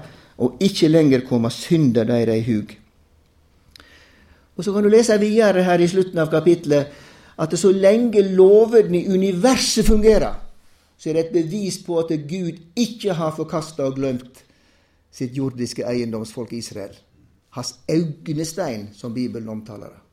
og 0.43 0.63
ikke 0.63 0.89
lenger 0.89 1.27
komme 1.29 1.51
synder 1.53 2.09
deira 2.09 2.35
i 2.39 2.47
hug. 2.47 2.73
Og 4.57 4.65
Så 4.65 4.73
kan 4.73 4.83
du 4.83 4.89
lese 4.89 5.19
videre 5.21 5.63
her 5.63 5.79
i 5.79 5.87
slutten 5.87 6.19
av 6.19 6.31
kapittelet 6.31 6.89
at 7.39 7.55
så 7.59 7.71
lenge 7.71 8.25
lovene 8.35 8.99
i 8.99 9.07
universet 9.07 9.87
fungerer, 9.87 10.35
så 10.99 11.11
er 11.11 11.15
det 11.15 11.25
et 11.27 11.37
bevis 11.37 11.79
på 11.87 12.01
at 12.01 12.11
Gud 12.27 12.59
ikke 12.75 13.15
har 13.15 13.37
forkasta 13.37 13.87
og 13.87 14.01
glemt 14.01 14.43
sitt 15.15 15.37
jordiske 15.37 15.87
eiendomsfolk 15.87 16.53
Israel. 16.53 16.97
Hans 17.55 17.77
øynestein, 17.91 18.89
som 18.95 19.15
Bibelen 19.15 19.49
omtaler 19.49 19.87
det. 19.87 20.08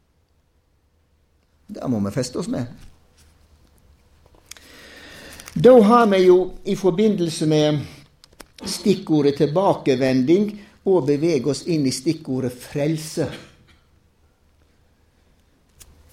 Det 1.68 1.88
må 1.90 2.00
vi 2.00 2.14
feste 2.14 2.40
oss 2.40 2.50
med. 2.52 2.66
Da 5.56 5.72
har 5.82 6.08
vi 6.12 6.26
jo 6.26 6.52
i 6.68 6.76
forbindelse 6.76 7.48
med 7.48 7.80
stikkordet 8.68 9.38
tilbakevending 9.40 10.50
og 10.86 11.08
bevege 11.08 11.50
oss 11.54 11.64
inn 11.72 11.88
i 11.88 11.94
stikkordet 11.96 12.54
frelse. 12.60 13.30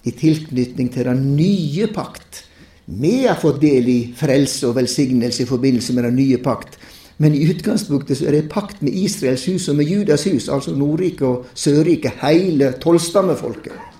I 0.03 0.11
tilknytning 0.15 0.89
til 0.91 1.07
den 1.07 1.27
nye 1.37 1.87
pakt. 1.93 2.43
Vi 2.85 3.23
har 3.23 3.39
fått 3.39 3.61
del 3.61 3.87
i 3.87 3.99
frelse 4.15 4.67
og 4.67 4.77
velsignelse 4.79 5.43
i 5.43 5.47
forbindelse 5.47 5.93
med 5.95 6.07
den 6.09 6.17
nye 6.19 6.39
pakt. 6.43 6.79
Men 7.17 7.35
i 7.35 7.45
utgangspunktet 7.51 8.19
så 8.19 8.27
er 8.27 8.39
det 8.39 8.49
pakt 8.51 8.81
med 8.83 8.95
Israels 8.95 9.45
hus 9.47 9.69
og 9.69 9.77
med 9.79 9.91
Judas 9.91 10.25
hus, 10.27 10.49
altså 10.49 10.73
Nordriket 10.75 11.27
og 11.27 11.45
Sørriket, 11.53 12.19
hele 12.23 12.73
tolvstammefolket. 12.81 13.92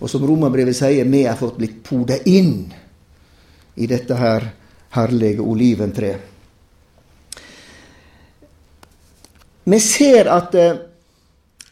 Og 0.00 0.10
som 0.10 0.24
Romerbrevet 0.28 0.76
sier, 0.76 1.08
vi 1.08 1.24
har 1.24 1.38
fått 1.40 1.56
blitt 1.60 1.80
poda 1.84 2.18
inn 2.28 2.66
i 3.76 3.86
dette 3.88 4.16
her 4.16 4.50
herlige 4.96 5.44
oliventreet. 5.44 6.32
Vi 9.66 9.78
ser 9.82 10.28
at 10.30 10.54
eh, 10.54 10.76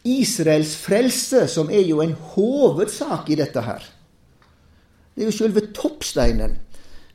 Israels 0.05 0.73
frelse, 0.75 1.45
som 1.47 1.69
er 1.71 1.85
jo 1.87 2.01
en 2.03 2.11
hovedsak 2.35 3.29
i 3.31 3.37
dette 3.39 3.61
her 3.63 3.85
Det 5.15 5.23
er 5.23 5.29
jo 5.29 5.37
selve 5.37 5.61
toppsteinen. 5.71 6.57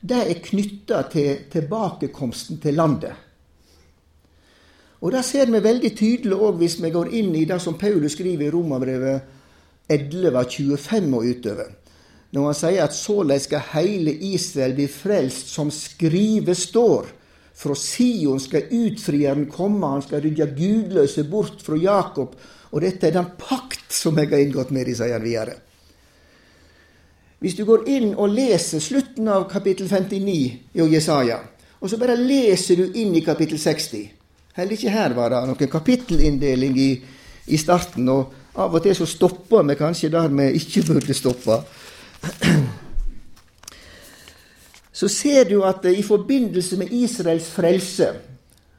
Det 0.01 0.23
er 0.25 0.39
knytta 0.41 1.03
til 1.13 1.43
tilbakekomsten 1.53 2.57
til 2.63 2.75
landet. 2.75 3.13
Og 5.01 5.13
Det 5.13 5.25
ser 5.25 5.53
vi 5.53 5.61
veldig 5.61 5.91
tydelig 5.97 6.37
òg 6.37 6.57
hvis 6.63 6.79
vi 6.81 6.91
går 6.91 7.13
inn 7.13 7.35
i 7.37 7.45
det 7.45 7.61
som 7.61 7.77
Paulus 7.77 8.17
skriver 8.17 8.49
i 8.49 8.51
Romerbrevet 8.51 9.40
11, 9.91 10.45
25 10.49 11.15
og 11.19 11.27
utover. 11.27 11.71
Når 12.31 12.47
han 12.47 12.59
sier 12.59 12.85
at 12.85 12.95
såleis 12.95 13.49
skal 13.49 13.65
heile 13.73 14.13
Israel 14.31 14.77
bli 14.77 14.87
frelst, 14.91 15.51
som 15.51 15.73
skrive 15.75 16.55
står. 16.55 17.09
Fra 17.61 17.75
Sion 17.77 18.39
skal 18.41 18.71
utfrieren 18.73 19.49
komme, 19.51 19.89
han 19.97 20.05
skal 20.05 20.23
rydde 20.25 20.47
gudløse 20.57 21.27
bort 21.29 21.61
fra 21.67 21.77
Jakob. 21.77 22.37
Og 22.71 22.85
dette 22.85 23.09
er 23.09 23.17
den 23.19 23.33
pakt 23.41 23.91
som 23.93 24.19
jeg 24.19 24.31
har 24.31 24.45
inngått 24.45 24.71
med 24.71 24.87
dem, 24.87 24.97
sier 24.97 25.19
han 25.19 25.27
videre. 25.27 25.59
Hvis 27.41 27.57
du 27.57 27.65
går 27.65 27.89
inn 27.89 28.13
og 28.15 28.35
leser 28.37 28.83
slutten 28.85 29.29
av 29.33 29.49
kapittel 29.51 29.89
59 29.89 30.33
i 30.77 30.87
Jesaja, 30.93 31.41
og 31.81 31.89
så 31.89 31.97
bare 31.97 32.19
leser 32.19 32.77
du 32.77 32.99
inn 33.01 33.15
i 33.17 33.25
kapittel 33.25 33.59
60 33.59 34.09
Heller 34.59 34.75
ikke 34.75 34.93
her 34.93 35.15
var 35.17 35.31
det 35.33 35.41
noen 35.47 35.71
kapittelinndeling 35.73 36.75
i, 36.77 36.91
i 37.55 37.59
starten. 37.61 38.09
Og 38.11 38.40
av 38.55 38.75
og 38.75 38.83
til 38.83 38.97
så 38.97 39.07
stopper 39.07 39.63
vi 39.69 39.79
kanskje 39.79 40.11
der 40.13 40.29
vi 40.29 40.51
ikke 40.59 40.87
burde 40.89 41.15
stoppe 41.15 41.63
så 45.01 45.09
ser 45.09 45.47
du 45.49 45.63
at 45.65 45.85
i 45.89 46.03
forbindelse 46.03 46.77
med 46.77 46.93
Israels 46.93 47.49
frelse, 47.49 48.09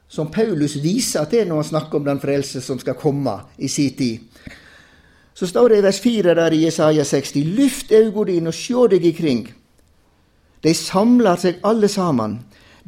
som 0.08 0.30
Paulus 0.30 0.76
viser 0.82 1.24
til 1.24 1.48
når 1.48 1.62
han 1.62 1.64
snakker 1.64 1.98
om 1.98 2.04
den 2.04 2.20
frelse 2.20 2.60
som 2.60 2.78
skal 2.78 2.94
komme 2.94 3.32
i 3.58 3.68
sin 3.68 3.96
tid, 3.98 4.18
så 5.34 5.48
står 5.48 5.68
det 5.68 5.78
i 5.80 5.82
vers 5.82 6.00
4 6.00 6.34
der 6.38 6.52
i 6.52 6.64
Jesaja 6.64 7.02
60.: 7.02 7.34
Lyft 7.34 7.92
øynene 7.92 8.26
dine 8.26 8.48
og 8.48 8.54
sjå 8.54 8.86
deg 8.86 9.04
ikring. 9.04 9.48
De 10.62 10.74
samler 10.74 11.36
seg 11.36 11.58
alle 11.64 11.88
sammen. 11.88 12.38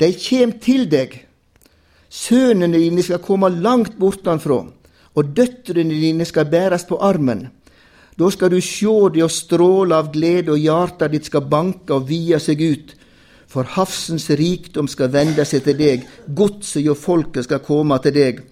De 0.00 0.12
kjem 0.12 0.52
til 0.60 0.86
deg. 0.90 1.16
Sønnene 2.08 2.78
dine 2.78 3.02
skal 3.02 3.18
komme 3.18 3.48
langt 3.48 3.98
bortanfra, 3.98 4.60
og 5.14 5.31
døtrene 5.37 5.94
dine 5.94 6.27
skal 6.27 6.48
bæres 6.50 6.87
på 6.88 6.98
armen. 7.03 7.48
Da 8.18 8.29
skal 8.31 8.50
du 8.50 8.61
sjå 8.62 9.09
deg 9.14 9.24
og 9.27 9.33
stråle 9.35 9.96
av 9.98 10.12
glede, 10.14 10.53
og 10.55 10.62
hjarta 10.62 11.09
ditt 11.11 11.27
skal 11.27 11.46
banke 11.50 11.94
og 11.94 12.09
vie 12.11 12.38
seg 12.42 12.62
ut 12.62 12.94
for 13.55 13.68
havsens 13.77 14.27
rikdom 14.35 14.88
skal 14.90 15.12
vende 15.14 15.44
seg 15.46 15.62
til 15.66 15.79
deg, 15.79 16.05
godset 16.27 16.88
og 16.90 16.98
folket 16.98 17.46
skal 17.46 17.62
komme 17.62 17.98
til 18.03 18.16
deg. 18.16 18.42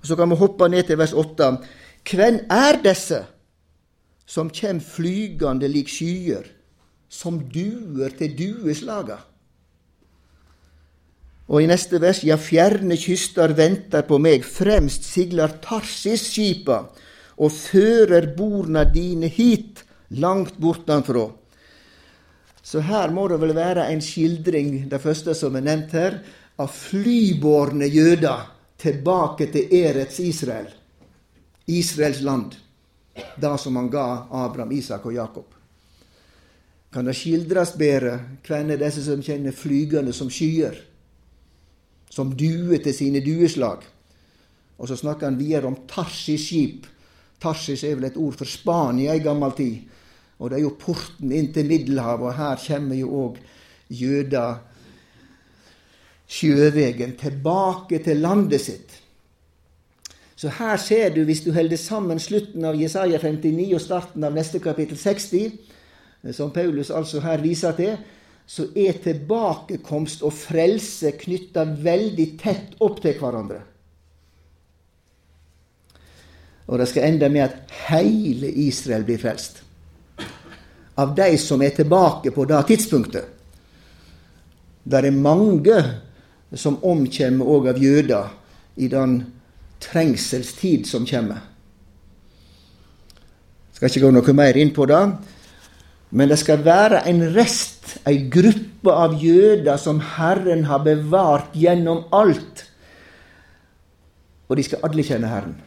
Og 0.00 0.06
Så 0.06 0.16
kan 0.16 0.30
vi 0.30 0.38
hoppe 0.38 0.68
ned 0.68 0.86
til 0.86 0.98
vers 0.98 1.12
8. 1.12 1.56
Hvem 2.06 2.40
er 2.50 2.78
disse 2.82 3.24
som 4.26 4.50
kjem 4.50 4.80
flygande 4.80 5.68
lik 5.68 5.90
skyer, 5.90 6.46
som 7.08 7.38
duer 7.38 8.14
til 8.18 8.34
dueslaga? 8.38 9.18
Og 11.52 11.60
i 11.60 11.68
neste 11.68 12.00
vers 12.00 12.22
ja, 12.24 12.38
fjerne 12.40 12.96
kyster 12.96 13.52
venter 13.52 14.06
på 14.08 14.16
meg, 14.22 14.44
fremst 14.48 15.04
sigler 15.04 15.58
Tarsis-skipa 15.60 16.78
og 17.42 17.52
fører 17.52 18.30
borna 18.36 18.86
dine 18.88 19.28
hit, 19.28 19.82
langt 20.16 20.56
bortanfra. 20.60 21.26
Så 22.62 22.80
her 22.86 23.12
må 23.12 23.26
det 23.28 23.40
vel 23.42 23.52
være 23.56 23.88
en 23.92 24.00
skildring, 24.04 24.86
det 24.88 25.00
første 25.02 25.34
som 25.36 25.56
er 25.58 25.64
nevnt 25.66 25.92
her, 25.96 26.20
av 26.60 26.70
flybårne 26.72 27.88
jøder 27.90 28.46
tilbake 28.80 29.48
til 29.52 29.72
Erets 29.76 30.20
Israel, 30.24 30.68
Israels 31.66 32.22
land, 32.24 32.54
da 33.36 33.56
som 33.60 33.76
han 33.76 33.90
ga 33.92 34.06
Abraham, 34.30 34.72
Isak 34.72 35.04
og 35.10 35.16
Jakob. 35.16 35.50
Kan 36.92 37.08
det 37.08 37.16
skildres 37.16 37.74
bedre 37.76 38.18
hvem 38.46 38.72
er 38.72 38.80
disse 38.84 39.04
som 39.04 39.20
kjenner 39.24 39.56
flygende 39.56 40.12
som 40.16 40.30
skyer, 40.32 40.76
som 42.12 42.34
duer 42.36 42.82
til 42.84 42.94
sine 42.96 43.22
dueslag? 43.24 43.86
Og 44.78 44.88
så 44.90 44.98
snakker 44.98 45.30
han 45.30 45.38
videre 45.40 45.70
om 45.70 45.78
Tarsis-skip. 45.88 46.88
Tarsis 47.42 47.84
er 47.86 47.96
vel 47.98 48.10
et 48.10 48.18
ord 48.20 48.36
for 48.38 48.48
Spania 48.48 49.14
i 49.16 49.24
gammel 49.24 49.54
tid. 49.56 49.88
Og 50.42 50.50
det 50.50 50.58
er 50.58 50.64
jo 50.64 50.76
porten 50.78 51.32
inn 51.32 51.52
til 51.54 51.68
Middelhavet, 51.70 52.32
og 52.32 52.38
her 52.38 52.58
kommer 52.66 52.98
jo 52.98 53.10
òg 53.26 53.38
jøder 53.92 54.58
sjøvegen 56.32 57.14
tilbake 57.20 58.00
til 58.02 58.22
landet 58.24 58.64
sitt. 58.64 58.98
Så 60.36 60.50
her 60.58 60.76
ser 60.80 61.12
du, 61.14 61.22
hvis 61.24 61.44
du 61.44 61.52
holder 61.54 61.78
sammen 61.78 62.18
slutten 62.18 62.64
av 62.66 62.74
Jesaja 62.74 63.20
59 63.22 63.68
og 63.76 63.82
starten 63.84 64.24
av 64.26 64.34
neste 64.34 64.58
kapittel 64.58 64.98
60, 64.98 65.52
som 66.34 66.50
Paulus 66.50 66.90
altså 66.90 67.20
her 67.22 67.44
viser 67.44 67.76
til, 67.78 67.94
så 68.46 68.66
er 68.76 68.98
tilbakekomst 69.02 70.24
og 70.26 70.34
frelse 70.36 71.14
knytta 71.20 71.64
veldig 71.84 72.26
tett 72.40 72.80
opp 72.84 73.00
til 73.02 73.16
hverandre. 73.20 73.60
Og 76.68 76.78
det 76.78 76.88
skal 76.88 77.08
ende 77.08 77.28
med 77.32 77.46
at 77.46 77.76
hele 77.88 78.48
Israel 78.66 79.04
blir 79.06 79.20
frelst 79.20 79.62
av 80.94 81.14
de 81.16 81.38
som 81.40 81.62
er 81.62 81.72
tilbake 81.76 82.30
på 82.30 82.44
det 82.44 82.60
tidspunktet. 82.68 83.24
Det 84.82 84.98
er 84.98 85.14
mange 85.14 85.78
som 86.52 86.76
omkommer 86.84 87.48
òg 87.48 87.70
av 87.72 87.80
jøder 87.80 88.32
i 88.76 88.88
den 88.92 89.22
trengselstid 89.82 90.86
som 90.86 91.06
kommer. 91.08 91.40
Skal 93.72 93.88
ikke 93.88 94.04
gå 94.04 94.12
noe 94.14 94.34
mer 94.36 94.58
inn 94.60 94.74
på 94.74 94.86
det. 94.90 95.02
Men 96.12 96.28
det 96.28 96.36
skal 96.42 96.60
være 96.60 97.06
en 97.08 97.22
rest, 97.32 97.81
ei 98.06 98.28
gruppe 98.30 98.92
av 98.92 99.16
jøder 99.20 99.78
som 99.80 100.00
Herren 100.16 100.66
har 100.68 100.84
bevart 100.86 101.54
gjennom 101.58 102.04
alt. 102.14 102.66
Og 104.48 104.58
de 104.58 104.64
skal 104.66 104.84
alle 104.86 105.04
kjenne 105.06 105.30
Herren. 105.30 105.58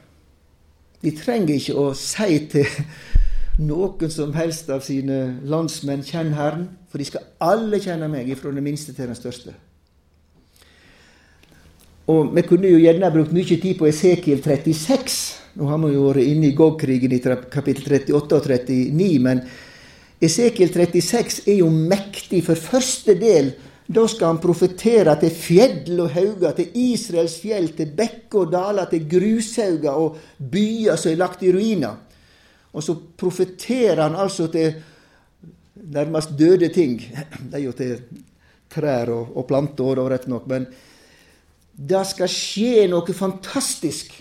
De 1.04 1.12
trenger 1.15 1.58
ikke 1.58 1.78
å 1.78 1.91
si 1.97 2.39
til 2.51 2.69
noen 3.60 4.12
som 4.12 4.34
helst 4.36 4.69
av 4.73 4.84
sine 4.84 5.39
landsmenn 5.43 6.04
'kjenn 6.04 6.34
Herren', 6.36 6.69
for 6.89 6.97
de 6.97 7.06
skal 7.06 7.23
alle 7.39 7.80
kjenne 7.80 8.10
meg, 8.12 8.36
fra 8.38 8.51
den 8.51 8.63
minste 8.63 8.93
til 8.93 9.08
den 9.08 9.15
største. 9.15 9.54
Og 12.08 12.36
Vi 12.36 12.41
kunne 12.41 12.69
jo 12.69 12.78
gjerne 12.78 13.12
brukt 13.12 13.34
mye 13.34 13.58
tid 13.62 13.78
på 13.78 13.88
Esekiel 13.88 14.41
36. 14.43 15.41
Nå 15.56 15.65
har 15.65 15.78
vi 15.78 15.93
jo 15.93 16.10
vært 16.12 16.28
inne 16.28 16.47
i 16.47 16.56
Gog-krigen 16.56 17.12
i 17.15 17.19
kapittel 17.49 17.88
38 17.88 18.36
og 18.36 18.43
39, 18.43 19.19
men 19.19 19.41
Esekiel 20.23 20.71
36 20.71 21.43
er 21.49 21.60
jo 21.60 21.69
mektig. 21.69 22.43
For 22.45 22.60
første 22.60 23.17
del 23.19 23.54
da 23.86 24.08
skal 24.10 24.32
han 24.34 24.41
profetere 24.41 25.13
til 25.21 25.34
fjell 25.34 25.99
og 26.01 26.10
hauger, 26.15 26.56
til 26.58 26.71
Israels 26.73 27.36
fjell, 27.38 27.69
til 27.78 27.91
bekker 27.97 28.45
og 28.45 28.54
daler, 28.56 28.89
til 28.89 29.06
grushauger 29.10 29.99
og 30.01 30.17
byer 30.39 30.97
som 30.97 31.12
er 31.12 31.19
lagt 31.21 31.43
i 31.45 31.51
ruiner. 31.54 31.99
Og 32.73 32.84
så 32.84 32.95
profeterer 33.17 34.01
han 34.01 34.17
altså 34.19 34.47
til 34.51 34.73
nærmest 35.75 36.34
døde 36.39 36.69
ting. 36.73 36.97
Det 37.51 37.60
er 37.60 37.65
jo 37.67 37.75
til 37.78 38.01
trær 38.73 39.12
og, 39.13 39.36
og 39.38 39.47
planter, 39.47 40.01
og 40.01 40.10
rett 40.12 40.25
nok. 40.28 40.47
Men 40.49 40.65
det 41.75 42.01
skal 42.08 42.32
skje 42.32 42.88
noe 42.89 43.13
fantastisk 43.13 44.15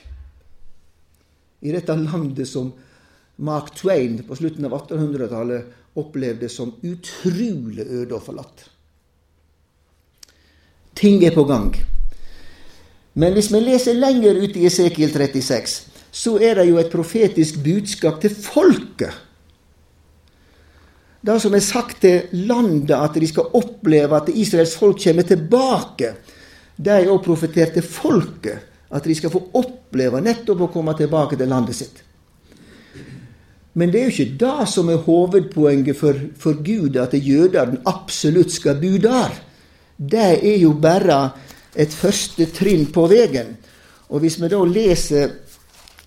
i 1.64 1.72
dette 1.72 1.94
landet 1.96 2.50
som 2.50 2.68
Mark 3.46 3.72
Twain 3.78 4.20
på 4.26 4.37
slutten 4.37 4.66
av 4.68 4.76
1800-tallet 4.76 5.84
opplevde 5.96 6.48
som 6.48 6.74
utrolig 6.83 7.87
øde 7.87 8.14
og 8.14 8.22
forlatt. 8.22 8.68
Ting 10.94 11.24
er 11.24 11.35
på 11.35 11.44
gang. 11.44 11.74
Men 13.14 13.35
hvis 13.35 13.52
vi 13.52 13.61
leser 13.62 13.98
lenger 13.98 14.38
ut 14.42 14.57
i 14.57 14.66
Esekiel 14.66 15.12
36, 15.12 15.90
så 16.14 16.37
er 16.38 16.59
det 16.59 16.68
jo 16.68 16.78
et 16.78 16.90
profetisk 16.90 17.62
budskap 17.62 18.20
til 18.22 18.35
folket. 18.35 19.14
Det 21.24 21.38
som 21.40 21.54
er 21.57 21.64
sagt 21.64 22.02
til 22.04 22.28
landet, 22.46 22.94
at 22.94 23.14
de 23.16 23.26
skal 23.26 23.54
oppleve 23.57 24.16
at 24.16 24.28
Israels 24.28 24.76
folk 24.76 25.00
kommer 25.02 25.24
tilbake. 25.24 26.11
Det 26.76 26.92
er 26.92 27.09
òg 27.09 27.22
profetert 27.24 27.72
til 27.78 27.87
folket, 27.87 28.66
at 28.90 29.04
de 29.04 29.14
skal 29.14 29.33
få 29.33 29.40
oppleve 29.57 30.20
nettopp 30.20 30.66
å 30.66 30.72
komme 30.74 30.94
tilbake 30.98 31.38
til 31.40 31.48
landet 31.48 31.78
sitt. 31.78 32.02
Men 33.74 33.90
det 33.90 34.00
er 34.00 34.04
jo 34.04 34.14
ikke 34.14 34.38
det 34.38 34.68
som 34.70 34.88
er 34.88 35.02
hovedpoenget 35.02 35.96
for, 35.98 36.18
for 36.38 36.60
Gud, 36.62 36.96
at 36.96 37.14
jødene 37.14 37.82
absolutt 37.87 38.52
skal 38.54 38.78
bo 38.78 38.96
der. 39.02 39.34
Det 39.98 40.38
er 40.38 40.58
jo 40.62 40.72
bare 40.72 41.30
et 41.74 41.94
første 41.94 42.46
trinn 42.54 42.87
på 42.94 43.06
veien. 43.10 43.56
Og 44.08 44.22
hvis 44.22 44.38
vi 44.38 44.50
da 44.50 44.60
leser 44.68 45.34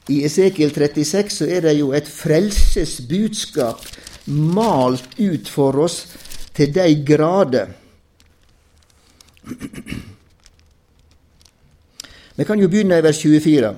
i 0.07 0.21
Esekiel 0.23 0.71
36 0.71 1.33
så 1.33 1.47
er 1.51 1.65
det 1.67 1.75
jo 1.79 1.91
et 1.95 2.07
frelsesbudskap 2.07 3.83
malt 4.27 5.19
ut 5.19 5.49
for 5.51 5.75
oss 5.83 6.05
til 6.55 6.71
de 6.75 6.87
grader. 7.07 7.67
Vi 12.37 12.45
kan 12.45 12.59
jo 12.59 12.69
begynne 12.69 12.99
i 12.99 13.03
vers 13.03 13.19
24. 13.23 13.73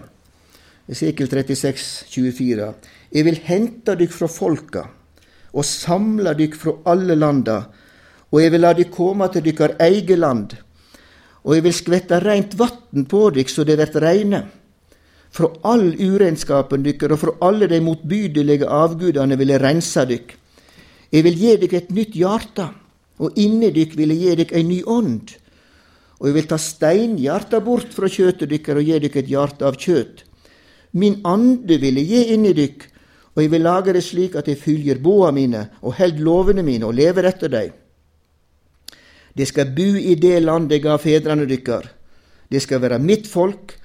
Esekiel 0.89 1.29
36, 1.29 2.05
24. 2.09 2.73
Jeg 3.11 3.25
vil 3.25 3.39
hente 3.45 3.95
dykk 3.97 4.13
fra 4.13 4.29
folka 4.29 4.85
og 5.49 5.65
samle 5.65 6.35
dykk 6.37 6.55
fra 6.55 6.75
alle 6.91 7.15
landa, 7.17 7.63
og 8.29 8.41
jeg 8.41 8.53
vil 8.53 8.61
la 8.61 8.75
dykk 8.77 8.91
komme 8.93 9.27
til 9.33 9.47
dykkar 9.47 9.79
eige 9.81 10.17
land, 10.19 10.53
og 11.41 11.55
jeg 11.55 11.65
vil 11.65 11.73
skvette 11.73 12.19
reint 12.21 12.53
vatn 12.59 13.07
på 13.09 13.29
dykk 13.33 13.49
så 13.49 13.65
det 13.65 13.79
vert 13.79 13.97
reine 14.03 14.43
fra 15.31 15.49
all 15.69 15.93
urenskapen 15.93 16.83
dykkar 16.85 17.13
og 17.13 17.21
fra 17.21 17.35
alle 17.49 17.69
de 17.69 17.79
motbydelige 17.83 18.69
avgudane 18.69 19.37
vil 19.39 19.53
eg 19.53 19.61
rense 19.63 20.05
dykk. 20.09 20.33
Eg 21.09 21.25
vil 21.25 21.37
gi 21.37 21.55
dykk 21.63 21.75
et 21.77 21.91
nytt 21.93 22.17
hjarte, 22.17 22.69
og 23.19 23.37
inni 23.41 23.71
dykk 23.75 23.95
vil 23.97 24.13
eg 24.13 24.23
gi 24.23 24.37
dykk 24.41 24.55
ei 24.57 24.65
ny 24.65 24.79
ånd. 24.85 25.35
Og 26.19 26.29
eg 26.29 26.35
vil 26.35 26.49
ta 26.49 26.57
steinhjarta 26.61 27.61
bort 27.63 27.93
fra 27.95 28.09
kjøtet 28.11 28.49
dykkar 28.51 28.81
og 28.81 28.89
gi 28.89 28.99
dykk 29.05 29.21
et 29.21 29.31
hjarte 29.31 29.65
av 29.67 29.77
kjøt. 29.79 30.25
Min 30.97 31.19
ande 31.27 31.77
vil 31.81 32.01
eg 32.01 32.09
gi 32.09 32.23
inni 32.33 32.55
dykk, 32.57 32.88
og 33.39 33.45
eg 33.45 33.53
vil 33.53 33.63
lage 33.63 33.93
det 33.95 34.01
slik 34.03 34.33
at 34.35 34.49
eg 34.51 34.59
fylgjer 34.59 34.97
boa 34.99 35.29
mine 35.31 35.61
og 35.79 35.93
held 35.95 36.17
lovene 36.19 36.63
mine 36.67 36.83
og 36.83 36.97
lever 36.97 37.29
etter 37.29 37.51
dei. 37.53 37.69
De 39.31 39.45
skal 39.47 39.69
bu 39.71 39.95
i 39.95 40.17
det 40.19 40.41
landet 40.43 40.75
eg 40.75 40.83
gav 40.83 40.99
fedrene 40.99 41.45
dykkar. 41.47 41.87
Det 42.51 42.59
skal 42.59 42.81
være 42.83 42.97
mitt 42.99 43.29
folk, 43.31 43.77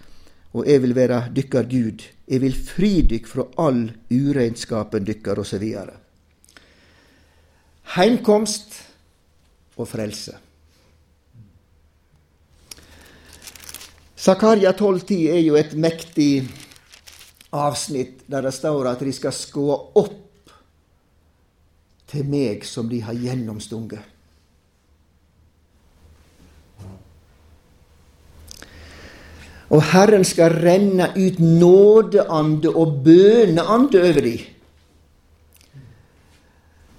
og 0.58 0.66
jeg 0.66 0.82
vil 0.82 0.94
være 0.96 1.20
dykkar 1.36 1.68
Gud. 1.70 2.02
Jeg 2.26 2.42
vil 2.42 2.56
fri 2.56 2.90
dykk 3.06 3.30
fra 3.30 3.46
all 3.62 3.84
uregnskapen 4.10 5.06
dykkar, 5.06 5.38
osv. 5.38 5.62
Heimkomst 7.94 8.80
og 9.78 9.86
frelse. 9.86 10.34
Zakaria 14.18 14.74
12,10 14.74 15.26
er 15.30 15.42
jo 15.44 15.54
et 15.60 15.78
mektig 15.78 16.48
avsnitt 17.54 18.24
der 18.30 18.44
det 18.44 18.54
står 18.54 18.90
at 18.90 19.04
de 19.04 19.12
skal 19.14 19.34
skåe 19.34 19.76
opp 20.00 20.50
til 22.10 22.26
meg 22.28 22.66
som 22.66 22.90
de 22.90 23.00
har 23.02 23.16
gjennomstunget. 23.16 24.10
Og 29.74 29.80
Herren 29.90 30.22
skal 30.28 30.54
renne 30.62 31.08
ut 31.16 31.40
nådeande 31.40 32.70
og 32.70 33.00
bøneande 33.06 34.02
over 34.02 34.26
dem. 34.28 34.53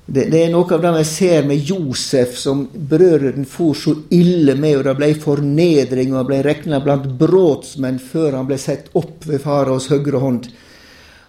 Det, 0.06 0.28
det, 0.30 0.44
er 0.44 0.52
noe 0.54 0.70
av 0.70 0.84
det 0.84 0.92
vi 1.00 1.06
ser 1.10 1.48
med 1.50 1.66
Josef, 1.66 2.36
som 2.38 2.68
brødrene 2.70 3.48
for 3.50 3.74
så 3.78 3.96
ille 4.14 4.54
med, 4.54 4.78
og 4.78 4.84
det 4.86 4.94
ble 5.00 5.10
fornedring, 5.18 6.12
og 6.14 6.20
han 6.20 6.28
ble 6.30 6.42
regna 6.46 6.80
blant 6.84 7.08
brotsmenn 7.18 7.98
før 7.98 8.38
han 8.38 8.50
ble 8.50 8.60
satt 8.62 8.92
opp 8.94 9.26
ved 9.26 9.42
faraos 9.42 9.90
høyre 9.90 10.22
hånd. 10.22 10.52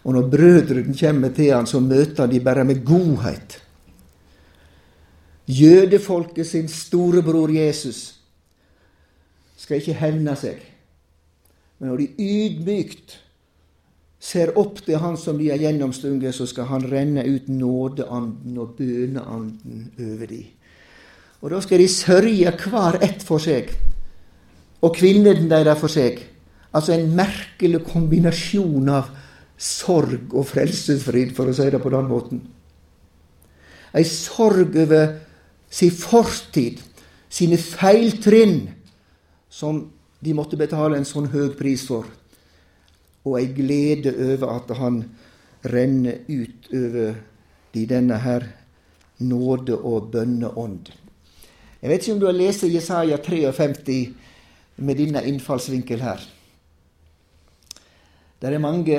Og 0.05 0.15
når 0.15 0.29
brødrene 0.31 0.99
kommer 0.99 1.33
til 1.35 1.55
han, 1.55 1.67
så 1.67 1.81
møter 1.81 2.27
han 2.27 2.35
de 2.35 2.43
bare 2.45 2.67
med 2.69 2.85
godhet. 2.87 3.57
Jødefolket 5.47 6.47
sin 6.47 6.69
storebror 6.69 7.51
Jesus 7.55 8.17
skal 9.57 9.81
ikke 9.81 9.97
hevne 9.99 10.35
seg. 10.37 10.61
Men 11.79 11.91
når 11.91 12.03
de 12.03 12.29
ydmykt 12.29 13.17
ser 14.27 14.57
opp 14.59 14.81
til 14.83 14.99
Han 14.99 15.17
som 15.21 15.39
de 15.39 15.51
har 15.53 15.61
gjennomstunget, 15.63 16.35
så 16.35 16.47
skal 16.51 16.71
Han 16.71 16.87
renne 16.91 17.25
ut 17.27 17.49
nådeanden 17.49 18.59
og 18.59 18.75
bøneanden 18.79 19.91
over 19.99 20.27
dem. 20.27 20.47
Og 21.45 21.53
da 21.53 21.61
skal 21.61 21.79
de 21.79 21.89
sørge 21.89 22.55
hver 22.65 22.99
ett 23.05 23.23
for 23.23 23.43
seg, 23.43 23.71
og 24.83 24.97
kvinnene 24.97 25.49
deres 25.51 25.79
for 25.79 25.93
seg. 25.93 26.19
Altså 26.75 26.97
en 26.97 27.13
merkelig 27.17 27.85
kombinasjon 27.87 28.89
av 28.93 29.13
sorg 29.57 30.35
og 30.35 30.47
frelsesfrid, 30.49 31.33
for 31.37 31.49
å 31.49 31.55
si 31.57 31.69
det 31.71 31.81
på 31.81 31.93
den 31.93 32.09
måten. 32.11 32.43
Ei 33.97 34.05
sorg 34.05 34.75
over 34.77 35.15
sin 35.71 35.93
fortid, 35.95 36.83
sine 37.29 37.57
feiltrinn, 37.61 38.67
som 39.49 39.85
de 40.21 40.35
måtte 40.37 40.59
betale 40.59 40.99
en 40.99 41.09
sånn 41.09 41.31
høg 41.33 41.57
pris 41.61 41.87
for. 41.89 42.05
Og 43.27 43.41
ei 43.41 43.49
glede 43.55 44.13
over 44.15 44.53
at 44.55 44.77
han 44.79 45.01
renner 45.67 46.23
ut 46.31 46.71
over 46.71 47.19
de 47.75 47.87
denne 47.91 48.21
her 48.23 48.47
nåde- 49.19 49.79
og 49.79 50.13
bønneånd. 50.13 50.93
Jeg 51.83 51.91
vet 51.91 52.03
ikke 52.03 52.13
om 52.13 52.21
du 52.21 52.27
har 52.27 52.39
lest 52.39 52.63
Jesaja 52.63 53.19
53 53.19 54.15
med 54.77 54.97
denne 54.97 55.23
innfallsvinkel 55.27 56.01
her. 56.01 56.23
Det 58.37 58.53
er 58.53 58.61
mange 58.61 58.97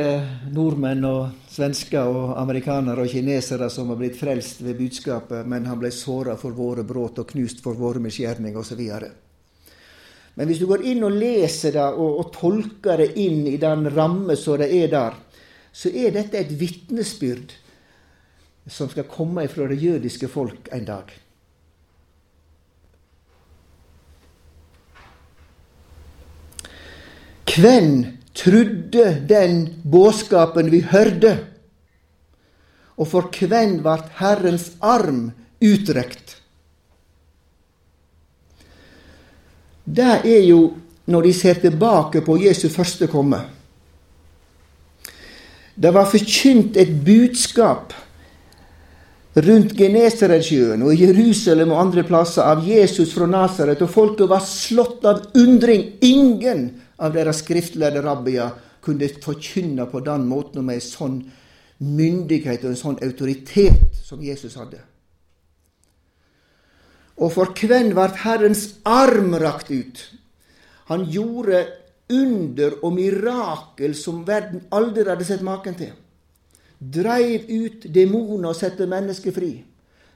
nordmenn 0.50 1.06
og 1.06 1.50
svensker 1.54 2.10
og 2.10 2.40
amerikanere 2.42 3.04
og 3.06 3.12
kinesere 3.12 3.70
som 3.70 3.92
har 3.94 4.00
blitt 4.00 4.18
frelst 4.18 4.64
ved 4.66 4.80
budskapet, 4.80 5.46
men 5.46 5.68
han 5.70 5.78
ble 5.78 5.92
såra 5.94 6.34
for 6.42 6.58
våre 6.58 6.84
brudd 6.84 7.22
og 7.22 7.30
knust 7.30 7.62
for 7.62 7.78
våre 7.78 8.02
misgjerninger 8.02 8.58
osv. 8.58 8.82
Men 10.38 10.50
hvis 10.50 10.62
du 10.62 10.68
går 10.70 10.86
inn 10.86 11.06
og 11.08 11.16
leser 11.18 11.74
det 11.74 11.86
og, 11.98 12.20
og 12.22 12.34
tolker 12.36 13.02
det 13.02 13.14
inn 13.18 13.48
i 13.50 13.58
den 13.62 13.88
ramme 13.94 14.38
som 14.38 14.60
det 14.62 14.70
er 14.78 14.92
der, 14.92 15.16
så 15.74 15.90
er 15.90 16.14
dette 16.14 16.38
et 16.40 16.54
vitnesbyrd 16.60 17.56
som 18.70 18.90
skal 18.92 19.08
komme 19.10 19.48
fra 19.50 19.68
det 19.70 19.80
jødiske 19.82 20.30
folk 20.30 20.70
en 20.76 20.86
dag. 20.86 21.10
Hvem 27.58 27.94
trudde 28.38 29.06
den 29.30 29.82
budskapen 29.82 30.70
vi 30.72 30.84
hørte. 30.86 31.38
Og 32.98 33.10
for 33.10 33.30
hvem 33.50 33.80
vart 33.86 34.10
Herrens 34.20 34.72
arm 34.82 35.32
utrekt? 35.62 36.37
Det 39.88 40.18
er 40.28 40.44
jo 40.44 40.62
når 41.08 41.30
de 41.30 41.34
ser 41.34 41.62
tilbake 41.64 42.22
på 42.26 42.36
Jesu 42.42 42.68
første 42.70 43.08
komme. 43.08 43.40
Det 45.78 45.94
var 45.94 46.10
forkynt 46.10 46.78
et 46.82 46.92
budskap 47.06 47.94
rundt 49.38 49.76
Genesaretsjøen 49.78 50.82
og 50.84 50.98
Jerusalem 50.98 51.72
og 51.72 51.82
andre 51.86 52.04
plasser 52.08 52.44
av 52.44 52.66
Jesus 52.66 53.14
fra 53.14 53.28
Nasaret, 53.30 53.84
og 53.86 53.92
folket 53.94 54.30
var 54.32 54.42
slått 54.44 55.06
av 55.06 55.22
undring. 55.38 55.86
Ingen 56.02 56.72
av 56.98 57.14
deres 57.14 57.44
skriftlærde 57.46 58.02
rabbier 58.04 58.56
kunne 58.82 59.10
forkynne 59.22 59.86
på 59.92 60.02
den 60.04 60.26
måten 60.28 60.64
og 60.64 60.68
med 60.68 60.82
en 60.82 60.88
sånn 60.88 61.18
myndighet 61.78 62.66
og 62.66 62.74
en 62.74 62.82
sånn 62.82 63.02
autoritet 63.06 64.02
som 64.02 64.24
Jesus 64.26 64.58
hadde. 64.58 64.82
Og 67.18 67.34
for 67.34 67.53
hvem 67.57 67.91
ble 67.95 68.07
Herrens 68.22 68.68
arm 68.86 69.34
rakt 69.41 69.72
ut? 69.74 70.01
Han 70.91 71.07
gjorde 71.09 71.65
under 72.13 72.78
og 72.86 72.93
mirakel 72.95 73.95
som 73.97 74.22
verden 74.28 74.68
aldri 74.72 75.07
hadde 75.09 75.26
sett 75.28 75.43
maken 75.43 75.76
til. 75.80 75.95
Dreiv 76.78 77.49
ut 77.49 77.88
demoner 77.93 78.51
og 78.51 78.57
sette 78.57 78.86
mennesker 78.89 79.34
fri. 79.36 79.55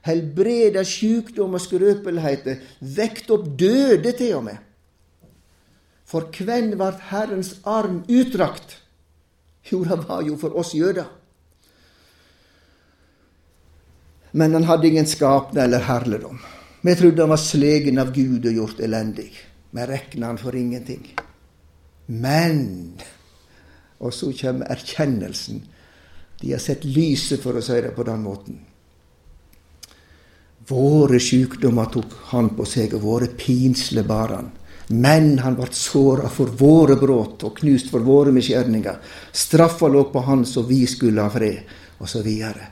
Helbreda 0.06 0.84
sykdom 0.86 1.58
og 1.58 1.62
skrøpeligheter. 1.62 2.62
Vekte 2.80 3.34
opp 3.36 3.50
døde 3.58 4.14
til 4.18 4.38
og 4.38 4.46
med. 4.46 4.62
For 6.06 6.30
hvem 6.38 6.72
ble 6.78 6.92
Herrens 7.10 7.56
arm 7.66 8.02
utdrakt? 8.10 8.78
Jo, 9.70 9.82
det 9.86 10.00
var 10.08 10.22
jo 10.26 10.38
for 10.38 10.54
oss 10.58 10.72
jøder. 10.74 11.06
Men 14.32 14.54
han 14.56 14.66
hadde 14.66 14.88
ingen 14.88 15.06
skapne 15.06 15.66
eller 15.66 15.84
herligdom. 15.86 16.40
Vi 16.84 16.94
trodde 16.96 17.22
han 17.22 17.30
var 17.30 17.38
slegen 17.38 17.98
av 18.02 18.10
Gud 18.14 18.46
og 18.46 18.56
gjort 18.56 18.80
elendig. 18.82 19.30
Vi 19.70 19.84
rekna 19.86 20.32
han 20.32 20.38
for 20.38 20.56
ingenting. 20.56 21.04
Men 22.06 23.00
Og 24.02 24.10
så 24.10 24.32
kommer 24.34 24.66
erkjennelsen. 24.66 25.60
De 26.40 26.50
har 26.50 26.58
sett 26.58 26.82
lyset, 26.84 27.38
for 27.38 27.54
å 27.54 27.60
si 27.62 27.76
det 27.78 27.92
på 27.94 28.02
den 28.02 28.24
måten. 28.24 28.56
Våre 30.66 31.20
sykdommer 31.22 31.86
tok 31.94 32.16
han 32.32 32.48
på 32.56 32.66
seg, 32.66 32.96
og 32.98 33.04
våre 33.04 33.28
pinsler 33.38 34.02
bar 34.02 34.34
han. 34.34 34.48
Men 34.88 35.36
han 35.38 35.54
ble 35.54 35.68
såra 35.70 36.26
for 36.34 36.50
våre 36.58 36.96
brudd 36.98 37.44
og 37.46 37.54
knust 37.60 37.92
for 37.94 38.02
våre 38.02 38.34
misgjerninger. 38.34 38.98
Straffa 39.30 39.86
lå 39.86 40.02
på 40.10 40.24
han 40.26 40.42
så 40.50 40.66
vi 40.66 40.80
skulle 40.90 41.22
ha 41.22 41.30
fred, 41.30 41.62
og 42.02 42.10
så 42.10 42.24
videre. 42.26 42.66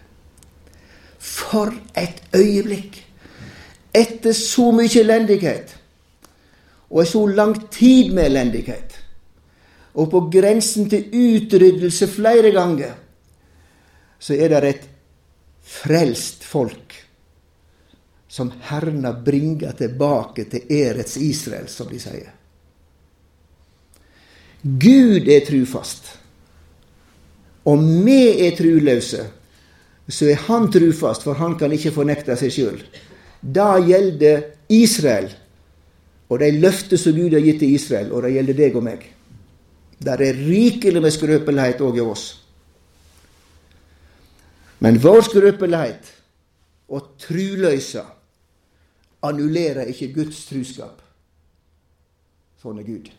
For 1.14 1.70
et 1.94 2.26
øyeblikk! 2.34 3.04
Etter 3.92 4.32
så 4.36 4.70
mye 4.74 5.00
elendighet, 5.00 5.74
og 6.90 7.06
så 7.06 7.24
lang 7.26 7.56
tid 7.70 8.12
med 8.14 8.30
elendighet, 8.30 8.96
og 9.94 10.10
på 10.10 10.22
grensen 10.32 10.88
til 10.90 11.10
utryddelse 11.10 12.06
flere 12.10 12.52
ganger, 12.54 12.94
så 14.20 14.36
er 14.36 14.52
det 14.52 14.68
et 14.68 14.88
frelst 15.64 16.44
folk 16.44 16.94
som 18.30 18.52
Herna 18.68 19.12
bringer 19.12 19.72
tilbake 19.74 20.44
til 20.50 20.70
Erets 20.70 21.16
Israel, 21.16 21.66
som 21.68 21.88
de 21.90 21.98
sier. 21.98 22.30
Gud 24.62 25.26
er 25.26 25.42
trufast, 25.46 26.12
og 27.66 27.82
vi 28.04 28.20
er 28.46 28.54
truløse, 28.58 29.24
så 30.10 30.28
er 30.30 30.46
Han 30.46 30.70
trufast, 30.72 31.22
for 31.22 31.34
han 31.34 31.56
kan 31.58 31.72
ikke 31.72 31.92
fornekte 31.94 32.36
seg 32.36 32.52
sjøl. 32.52 32.78
Da 33.40 33.78
gjelder 33.80 34.42
Israel 34.68 35.30
og 36.30 36.38
de 36.38 36.50
løfter 36.60 37.00
som 37.00 37.16
Gud 37.16 37.34
har 37.34 37.42
gitt 37.42 37.58
til 37.62 37.74
Israel, 37.74 38.12
og 38.14 38.22
det 38.22 38.34
gjelder 38.36 38.58
deg 38.58 38.76
og 38.78 38.84
meg. 38.86 39.02
Der 40.00 40.22
er 40.22 40.38
rikelig 40.38 41.02
med 41.02 41.12
skrøpelighet 41.12 41.82
òg 41.82 41.98
i 41.98 42.04
oss. 42.04 42.26
Men 44.80 45.00
vår 45.02 45.26
skrøpelighet 45.26 46.12
og 46.94 47.10
truløysa 47.20 48.04
annullerer 49.26 49.90
ikke 49.90 50.12
Guds 50.14 50.46
truskap. 50.48 51.02
Sånn 52.62 52.78
er 52.80 52.86
Gud. 52.86 53.10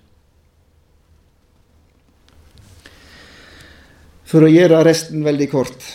For 4.31 4.47
å 4.47 4.49
gjøre 4.49 4.85
resten 4.87 5.25
veldig 5.27 5.49
kort 5.51 5.85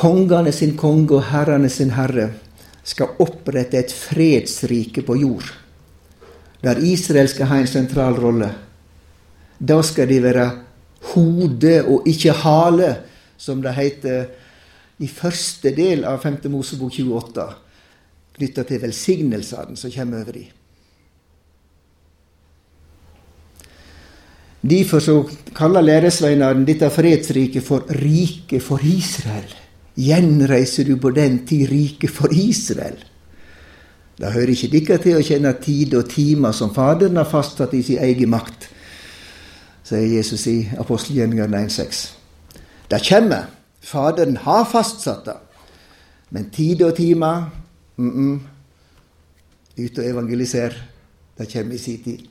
Kongene 0.00 0.52
sin 0.56 0.78
konge 0.80 1.18
og 1.18 1.26
herrene 1.28 1.68
sin 1.68 1.90
herre 1.92 2.30
skal 2.88 3.18
opprette 3.20 3.76
et 3.76 3.92
fredsrike 3.92 5.04
på 5.04 5.18
jord, 5.20 5.50
der 6.64 6.80
Israel 6.80 7.28
skal 7.28 7.50
ha 7.50 7.58
en 7.60 7.68
sentral 7.68 8.16
rolle. 8.16 8.48
Da 9.60 9.76
skal 9.84 10.08
de 10.08 10.22
være 10.24 10.46
hode 11.12 11.74
og 11.84 12.08
ikke 12.08 12.32
hale, 12.32 12.94
som 13.36 13.60
det 13.60 13.76
heter 13.76 14.24
i 15.04 15.08
første 15.08 15.74
del 15.76 16.06
av 16.08 16.24
5. 16.24 16.40
Mosebok 16.52 16.96
28, 16.96 17.46
knytta 18.40 18.64
til 18.68 18.82
velsignelsene 18.82 19.76
som 19.76 19.92
kommer 19.92 20.24
over 20.24 20.40
dem. 20.40 20.48
Derfor 24.60 25.28
kaller 25.56 25.84
læresveinene 25.84 26.68
dette 26.68 26.88
fredsriket 26.92 27.64
for 27.64 27.84
riket 28.00 28.64
for 28.64 28.80
Israel 28.84 29.60
gjenreiser 30.00 30.88
du 30.88 30.96
på 31.00 31.12
den 31.14 31.42
tid 31.46 31.68
riket 31.70 32.12
for 32.14 32.32
Israel. 32.32 32.98
Da 34.20 34.30
hører 34.34 34.52
ikke 34.52 34.68
dere 34.72 34.98
til 35.00 35.16
å 35.16 35.24
kjenne 35.24 35.52
tid 35.62 35.94
og 35.96 36.08
timer 36.12 36.52
som 36.56 36.72
Faderen 36.76 37.16
har 37.16 37.28
fastsatt 37.28 37.72
i 37.76 37.82
sin 37.84 38.02
egen 38.04 38.32
makt, 38.32 38.68
sier 39.88 40.06
Jesus 40.06 40.44
i 40.50 40.58
apostelgjerningene 40.78 41.64
1,6. 41.66 42.02
Det 42.90 43.00
kommer. 43.08 43.48
Faderen 43.80 44.36
har 44.44 44.66
fastsatt 44.68 45.24
det. 45.24 45.38
Men 46.30 46.50
tid 46.50 46.82
og 46.82 46.94
timer 46.96 47.50
mm 47.96 48.10
-mm, 48.10 48.40
Ut 49.78 49.98
og 49.98 50.04
evangelisere. 50.04 50.74
Det 51.38 51.52
kommer 51.52 51.74
i 51.74 51.78
sin 51.78 52.02
tid. 52.02 52.29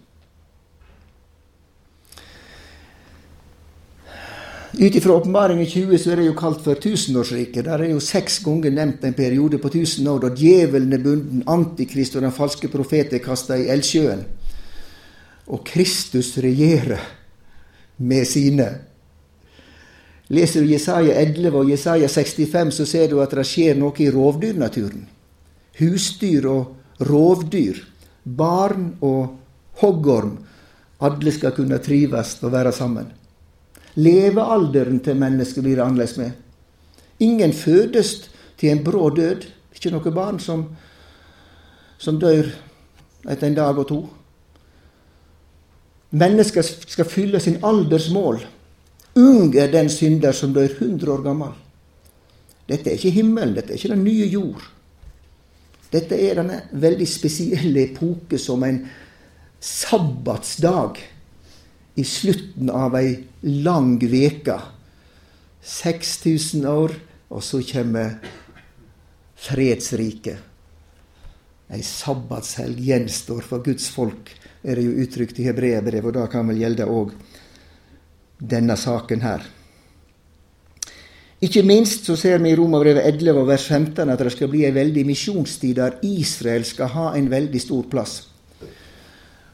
Ut 4.74 4.96
ifra 4.96 5.14
Åpenbaringen 5.14 5.66
20 5.66 5.98
så 5.98 6.12
er 6.14 6.20
det 6.20 6.28
jo 6.28 6.36
kalt 6.38 6.60
for 6.62 6.78
tusenårsriket. 6.78 7.66
Der 7.66 7.82
er 7.82 7.90
jo 7.90 8.02
seks 8.04 8.38
ganger 8.46 8.70
nevnt 8.72 9.04
en 9.08 9.16
periode 9.18 9.58
på 9.58 9.72
tusen 9.74 10.08
år 10.08 10.22
da 10.28 10.30
djevelen 10.30 10.94
er 10.94 11.02
bunden, 11.02 11.42
Antikrist 11.50 12.18
og 12.20 12.22
den 12.22 12.36
falske 12.36 12.70
profet 12.70 13.16
er 13.18 13.24
kasta 13.24 13.58
i 13.58 13.66
eldsjøen. 13.74 14.22
Og 15.50 15.64
Kristus 15.66 16.36
regjerer 16.38 17.02
med 17.98 18.30
sine. 18.30 18.70
Leser 20.30 20.62
du 20.62 20.70
Jesaja 20.70 21.18
11 21.18 21.58
og 21.58 21.72
Jesaja 21.72 22.08
65, 22.08 22.76
så 22.78 22.86
ser 22.86 23.10
du 23.10 23.18
at 23.24 23.34
det 23.34 23.48
skjer 23.50 23.80
noe 23.80 23.98
i 23.98 24.12
rovdyrnaturen. 24.14 25.08
Husdyr 25.80 26.46
og 26.46 27.08
rovdyr, 27.10 27.82
barn 28.24 28.92
og 29.02 29.40
hoggorm, 29.82 30.38
alle 31.02 31.34
skal 31.34 31.56
kunne 31.58 31.82
trives 31.82 32.38
og 32.44 32.54
være 32.54 32.76
sammen. 32.76 33.10
Levealderen 34.00 35.02
til 35.04 35.18
mennesket 35.20 35.66
blir 35.66 35.80
det 35.80 35.86
annerledes 35.86 36.18
med. 36.20 36.32
Ingen 37.20 37.54
fødes 37.54 38.30
til 38.58 38.72
en 38.72 38.84
brå 38.84 39.10
død. 39.16 39.48
Ikke 39.76 39.92
noe 39.94 40.14
barn 40.14 40.40
som, 40.44 40.66
som 41.98 42.20
dør 42.20 42.48
etter 43.28 43.48
en 43.48 43.58
dag 43.58 43.78
og 43.80 43.88
to. 43.90 44.00
Mennesker 46.10 46.66
skal 46.66 47.08
fylle 47.10 47.40
sin 47.44 47.60
alders 47.64 48.10
mål. 48.14 48.40
Ung 49.20 49.56
er 49.56 49.72
den 49.72 49.90
synder 49.92 50.34
som 50.34 50.54
dør 50.54 50.70
100 50.70 51.12
år 51.14 51.24
gammel. 51.26 51.54
Dette 52.70 52.90
er 52.92 52.98
ikke 52.98 53.14
himmelen, 53.14 53.56
dette 53.58 53.74
er 53.74 53.80
ikke 53.80 53.94
den 53.96 54.04
nye 54.06 54.28
jord. 54.30 54.64
Dette 55.90 56.18
er 56.22 56.38
denne 56.38 56.60
veldig 56.72 57.08
spesielle 57.10 57.88
epoke 57.88 58.38
som 58.38 58.64
en 58.64 58.84
sabbatsdag 59.60 61.00
i 62.00 62.04
slutten 62.08 62.70
av 62.72 62.96
ei 63.00 63.16
lang 63.42 63.98
veke. 64.00 64.58
6000 65.62 66.66
år, 66.70 66.96
og 67.30 67.44
så 67.44 67.62
kommer 67.68 68.16
fredsriket. 69.40 70.46
Ei 71.70 71.84
sabbatshelg 71.86 72.80
gjenstår 72.82 73.44
for 73.46 73.62
Guds 73.66 73.92
folk, 73.94 74.32
er 74.64 74.80
det 74.80 74.88
jo 74.88 75.04
uttrykt 75.04 75.38
i 75.40 75.46
hebreerbrevet, 75.46 76.10
og 76.10 76.18
da 76.18 76.26
kan 76.32 76.48
vel 76.50 76.64
gjelde 76.64 76.88
òg 76.90 77.14
denne 78.40 78.76
saken 78.80 79.22
her. 79.22 79.46
Ikke 81.40 81.62
minst 81.64 82.08
så 82.10 82.18
ser 82.20 82.42
vi 82.44 82.52
i 82.52 82.58
Romerbrevet 82.58 83.06
11 83.14 83.46
vers 83.48 83.68
15 83.70 84.10
at 84.12 84.20
det 84.20 84.34
skal 84.34 84.50
bli 84.52 84.66
ei 84.68 84.74
veldig 84.76 85.06
misjonstid 85.08 85.78
der 85.78 85.96
Israel 86.04 86.66
skal 86.68 86.92
ha 86.96 87.06
en 87.16 87.30
veldig 87.32 87.62
stor 87.64 87.86
plass. 87.92 88.18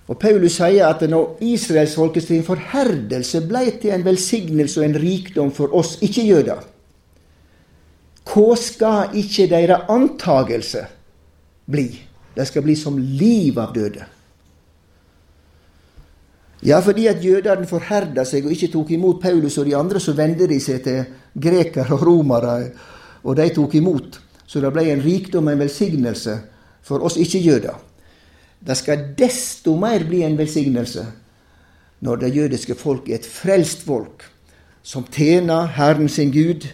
Og 0.05 0.19
Paulus 0.21 0.59
sier 0.59 0.85
at 0.85 1.01
når 1.09 1.39
israelsfolkets 1.41 2.29
forherdelse 2.45 3.41
ble 3.49 3.63
til 3.81 3.95
en 3.95 4.05
velsignelse 4.05 4.81
og 4.81 4.85
en 4.85 4.99
rikdom 5.01 5.51
for 5.53 5.73
oss 5.73 5.95
ikke-jøder, 6.05 6.61
hva 8.25 8.57
skal 8.57 9.15
ikke 9.17 9.47
deres 9.49 9.89
antagelse 9.89 10.83
bli? 11.69 11.87
Det 12.35 12.45
skal 12.49 12.65
bli 12.65 12.75
som 12.77 12.97
liv 12.97 13.57
av 13.61 13.73
døde. 13.73 14.05
Ja, 16.65 16.79
fordi 16.81 17.05
at 17.07 17.21
jødene 17.21 17.67
forherda 17.69 18.25
seg 18.25 18.45
og 18.45 18.53
ikke 18.55 18.71
tok 18.73 18.91
imot 18.95 19.21
Paulus 19.21 19.57
og 19.61 19.67
de 19.67 19.75
andre, 19.77 20.01
så 20.01 20.15
vendte 20.17 20.47
de 20.49 20.57
seg 20.61 20.81
til 20.85 21.03
grekere 21.41 21.93
og 21.93 22.05
romere, 22.07 22.55
og 23.23 23.37
de 23.37 23.49
tok 23.53 23.75
imot. 23.77 24.19
Så 24.45 24.61
det 24.61 24.71
ble 24.73 24.87
en 24.89 25.03
rikdom 25.03 25.47
og 25.47 25.53
en 25.53 25.61
velsignelse 25.65 26.39
for 26.85 27.05
oss 27.05 27.17
ikke-jøder. 27.21 27.77
Det 28.59 28.77
skal 28.77 29.09
desto 29.17 29.75
mer 29.79 30.05
bli 30.07 30.23
en 30.25 30.37
velsignelse 30.37 31.05
når 32.05 32.21
det 32.21 32.35
jødiske 32.35 32.75
folk 32.77 33.09
er 33.09 33.19
et 33.19 33.27
frelst 33.27 33.85
folk, 33.87 34.23
som 34.85 35.05
tjener 35.11 35.71
Herren 35.73 36.09
sin 36.09 36.31
Gud 36.33 36.67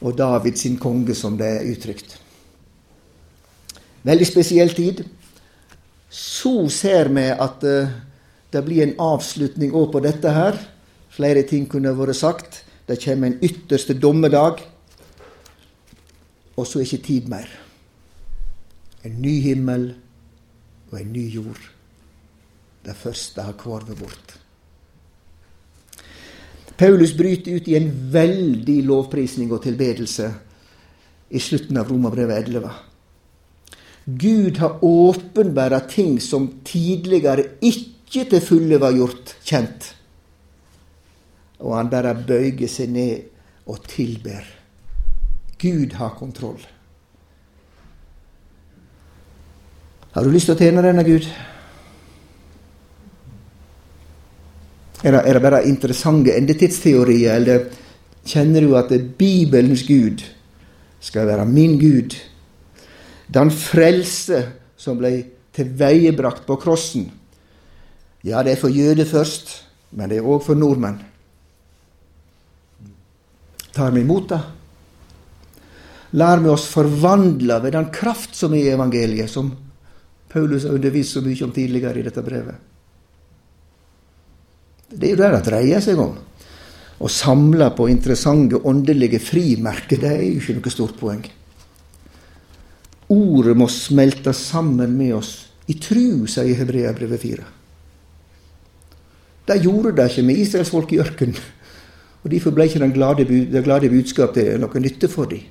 og 0.00 0.16
David 0.18 0.56
sin 0.56 0.78
konge, 0.80 1.14
som 1.14 1.36
det 1.38 1.48
er 1.48 1.66
uttrykt. 1.72 2.16
Veldig 4.02 4.26
spesiell 4.26 4.72
tid. 4.74 5.04
Så 6.12 6.68
ser 6.68 7.08
vi 7.14 7.28
at 7.30 7.62
uh, 7.64 7.92
det 8.52 8.64
blir 8.66 8.82
en 8.84 8.98
avslutning 9.00 9.72
òg 9.72 9.92
på 9.92 10.02
dette 10.04 10.32
her. 10.32 10.58
Flere 11.12 11.44
ting 11.48 11.68
kunne 11.70 11.94
vært 11.96 12.18
sagt. 12.18 12.64
Det 12.88 12.98
kommer 13.04 13.30
en 13.30 13.38
ytterste 13.42 13.94
dommedag. 13.94 14.60
Og 16.56 16.66
så 16.66 16.80
er 16.80 16.88
ikke 16.88 17.06
tid 17.06 17.30
mer. 17.32 17.48
En 19.02 19.18
ny 19.22 19.38
himmel 19.42 19.88
og 20.90 21.00
en 21.00 21.12
ny 21.12 21.26
jord. 21.32 21.60
Det 22.82 22.94
første 22.98 23.42
har 23.42 23.58
kvarvet 23.58 23.98
bort. 23.98 24.36
Paulus 26.78 27.12
bryter 27.14 27.58
ut 27.58 27.68
i 27.68 27.76
en 27.78 27.90
veldig 28.12 28.78
lovprisning 28.88 29.52
og 29.54 29.62
tilbedelse 29.66 30.30
i 31.30 31.40
slutten 31.40 31.78
av 31.78 31.90
Romerbrevet 31.90 32.48
11. 32.48 32.72
Gud 34.04 34.58
har 34.58 34.82
åpenbæra 34.82 35.78
ting 35.88 36.16
som 36.20 36.48
tidligere 36.66 37.44
ikke 37.62 38.24
til 38.32 38.42
fulle 38.42 38.80
var 38.82 38.96
gjort 38.96 39.36
kjent. 39.46 39.92
Og 41.62 41.76
han 41.78 41.90
bare 41.92 42.16
bøyer 42.18 42.66
seg 42.68 42.90
ned 42.90 43.68
og 43.70 43.84
tilber. 43.86 44.42
Gud 45.62 45.94
har 45.94 46.16
kontroll. 46.18 46.58
Har 50.12 50.24
du 50.24 50.32
lyst 50.32 50.50
til 50.50 50.56
å 50.56 50.60
tjene 50.60 50.82
denne 50.84 51.04
Gud? 51.06 51.24
Er 55.02 55.16
det, 55.16 55.22
er 55.24 55.34
det 55.34 55.42
bare 55.42 55.62
interessante 55.66 56.34
endetidsteorier, 56.36 57.38
eller 57.40 57.64
kjenner 58.28 58.62
du 58.62 58.74
at 58.78 58.92
Bibelens 59.18 59.86
Gud 59.88 60.20
skal 61.02 61.30
være 61.30 61.48
min 61.48 61.78
Gud? 61.80 62.18
Den 63.32 63.50
frelse 63.56 64.44
som 64.76 65.00
ble 65.00 65.14
tilveiebrakt 65.56 66.44
på 66.46 66.58
krossen. 66.60 67.08
Ja, 68.22 68.44
det 68.44 68.54
er 68.54 68.60
for 68.60 68.72
jøder 68.72 69.08
først, 69.08 69.50
men 69.96 70.12
det 70.12 70.20
er 70.20 70.28
òg 70.28 70.44
for 70.44 70.58
nordmenn. 70.58 71.00
Tar 73.72 73.96
vi 73.96 74.04
imot 74.04 74.28
det? 74.28 74.42
Lær 76.20 76.44
vi 76.44 76.52
oss 76.52 76.68
forvandle 76.68 77.56
ved 77.64 77.72
den 77.72 77.88
kraft 77.94 78.36
som 78.36 78.52
er 78.52 78.66
i 78.66 78.72
evangeliet, 78.74 79.32
som 79.32 79.48
Paulus 80.32 80.64
har 80.64 80.76
undervist 80.76 81.16
så 81.16 81.22
mye 81.24 81.44
om 81.44 81.52
tidligere 81.52 82.00
i 82.00 82.06
dette 82.06 82.24
brevet. 82.24 82.68
Det 84.92 85.08
er 85.08 85.14
jo 85.14 85.20
det 85.20 85.30
det 85.34 85.44
dreier 85.48 85.84
seg 85.84 86.00
om. 86.00 86.16
Å 87.02 87.08
samle 87.10 87.70
på 87.76 87.88
interessante 87.90 88.60
åndelige 88.68 89.20
frimerker, 89.22 90.00
det 90.00 90.10
er 90.12 90.26
jo 90.26 90.40
ikke 90.40 90.58
noe 90.58 90.72
stort 90.72 90.98
poeng. 91.00 91.24
Ordet 93.12 93.56
må 93.58 93.66
smelte 93.68 94.32
sammen 94.36 94.94
med 94.96 95.16
oss 95.18 95.32
i 95.68 95.76
tru, 95.80 96.28
sier 96.30 96.60
Hebreabrevet 96.60 97.20
4. 97.20 97.48
De 99.48 99.56
gjorde 99.58 99.96
det 99.98 100.06
ikke 100.10 100.24
med 100.26 100.38
israelsfolk 100.38 100.94
i 100.94 101.00
ørkenen. 101.02 101.40
Og 102.22 102.30
Derfor 102.30 102.54
ble 102.54 102.68
ikke 102.68 102.78
det 102.78 102.92
glade, 102.94 103.26
det 103.26 103.64
glade 103.66 103.90
budskapet 103.90 104.54
noe 104.62 104.82
nytte 104.82 105.10
for 105.10 105.26
dem. 105.30 105.42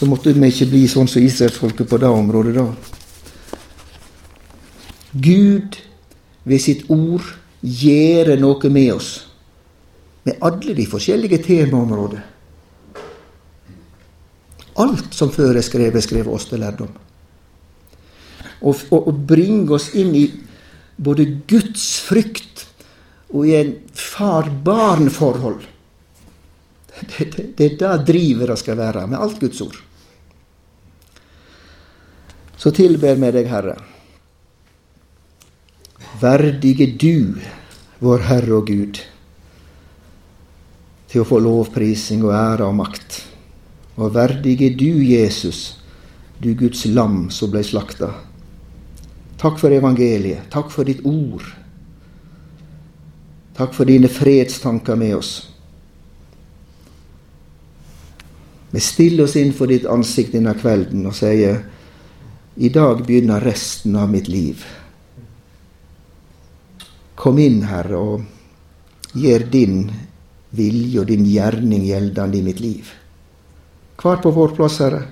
Så 0.00 0.06
måtte 0.08 0.32
vi 0.32 0.48
ikke 0.48 0.70
bli 0.70 0.86
sånn 0.88 1.08
som 1.12 1.20
israelsfolket 1.20 1.84
på 1.90 1.98
det 2.00 2.08
området 2.08 2.54
da. 2.56 2.62
Gud 5.12 5.76
ved 6.48 6.62
sitt 6.64 6.86
ord 6.88 7.26
gjør 7.60 8.30
noe 8.40 8.70
med 8.72 8.94
oss. 8.94 9.10
Med 10.24 10.38
alle 10.40 10.72
de 10.78 10.86
forskjellige 10.88 11.42
temaområder. 11.44 12.22
Alt 14.80 15.12
som 15.12 15.34
før 15.34 15.60
er 15.60 15.68
skrevet, 15.68 16.08
er 16.16 16.32
oss 16.32 16.48
til 16.48 16.64
lærdom. 16.64 16.96
Og, 18.64 19.12
bringe 19.28 19.76
oss 19.76 19.90
inn 20.00 20.16
i 20.16 20.24
både 20.96 21.28
Guds 21.44 21.84
frykt 22.08 22.64
og 23.34 23.44
i 23.52 23.54
en 23.58 23.76
far-barn-forhold. 23.92 25.60
Det, 27.04 27.30
det, 27.36 27.46
det 27.60 27.68
er 27.68 27.78
det 28.00 28.08
drivet 28.08 28.48
det 28.48 28.60
skal 28.64 28.80
være 28.80 29.06
med 29.12 29.20
alt 29.20 29.36
Guds 29.44 29.60
ord. 29.68 29.80
Så 32.60 32.70
tilber 32.76 33.16
vi 33.16 33.30
deg, 33.32 33.46
Herre. 33.48 33.78
Verdige 36.20 36.90
du, 37.00 37.40
vår 38.04 38.26
Herre 38.28 38.58
og 38.58 38.68
Gud, 38.68 39.00
til 41.08 41.22
å 41.22 41.28
få 41.28 41.38
lovprising 41.40 42.26
og 42.26 42.34
ære 42.36 42.68
og 42.68 42.76
makt. 42.82 43.22
Og 43.96 44.12
verdige 44.12 44.68
du, 44.76 45.00
Jesus, 45.00 45.80
du 46.36 46.52
Guds 46.52 46.84
lam 46.92 47.30
som 47.32 47.48
ble 47.52 47.64
slakta. 47.64 48.12
Takk 49.40 49.56
for 49.56 49.72
evangeliet. 49.72 50.44
Takk 50.52 50.68
for 50.68 50.84
ditt 50.84 51.00
ord. 51.08 51.48
Takk 53.56 53.72
for 53.72 53.88
dine 53.88 54.12
fredstanker 54.12 55.00
med 55.00 55.16
oss. 55.16 55.34
Vi 58.70 58.84
stiller 58.84 59.24
oss 59.24 59.40
inn 59.40 59.56
for 59.56 59.72
ditt 59.72 59.88
ansikt 59.88 60.36
denne 60.36 60.52
kvelden 60.60 61.08
og 61.08 61.16
sier 61.16 61.62
i 62.60 62.68
dag 62.68 63.02
begynner 63.06 63.40
resten 63.40 63.96
av 63.96 64.10
mitt 64.12 64.28
liv. 64.28 64.64
Kom 67.16 67.40
inn, 67.40 67.62
Herre, 67.64 67.96
og 67.96 69.16
gjør 69.16 69.46
din 69.52 69.82
vilje 70.56 71.00
og 71.00 71.08
din 71.08 71.24
gjerning 71.28 71.86
gjeldende 71.88 72.38
i 72.38 72.44
mitt 72.44 72.60
liv 72.60 72.96
hver 74.00 74.16
på 74.22 74.30
vår 74.32 74.54
plass, 74.56 74.78
Herre. 74.80 75.02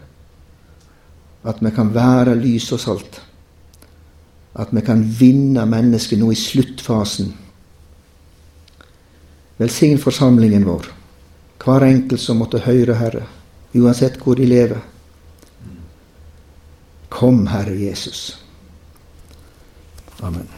At 1.48 1.60
vi 1.60 1.72
kan 1.74 1.90
være 1.94 2.36
lys 2.38 2.70
og 2.72 2.80
salt. 2.80 3.20
At 4.58 4.72
vi 4.72 4.82
kan 4.84 5.02
vinne 5.04 5.66
mennesket 5.68 6.18
nå 6.18 6.30
i 6.32 6.38
sluttfasen. 6.38 7.32
Velsign 9.58 9.98
forsamlingen 9.98 10.64
vår, 10.66 10.86
hver 11.64 11.84
enkelt 11.88 12.22
som 12.22 12.38
måtte 12.38 12.62
høre, 12.62 12.94
Herre, 12.94 13.24
uansett 13.74 14.20
hvor 14.22 14.38
de 14.38 14.46
lever. 14.46 14.80
Kom, 17.18 17.48
Herre 17.48 17.74
Jesus. 17.74 18.38
Amen. 20.22 20.48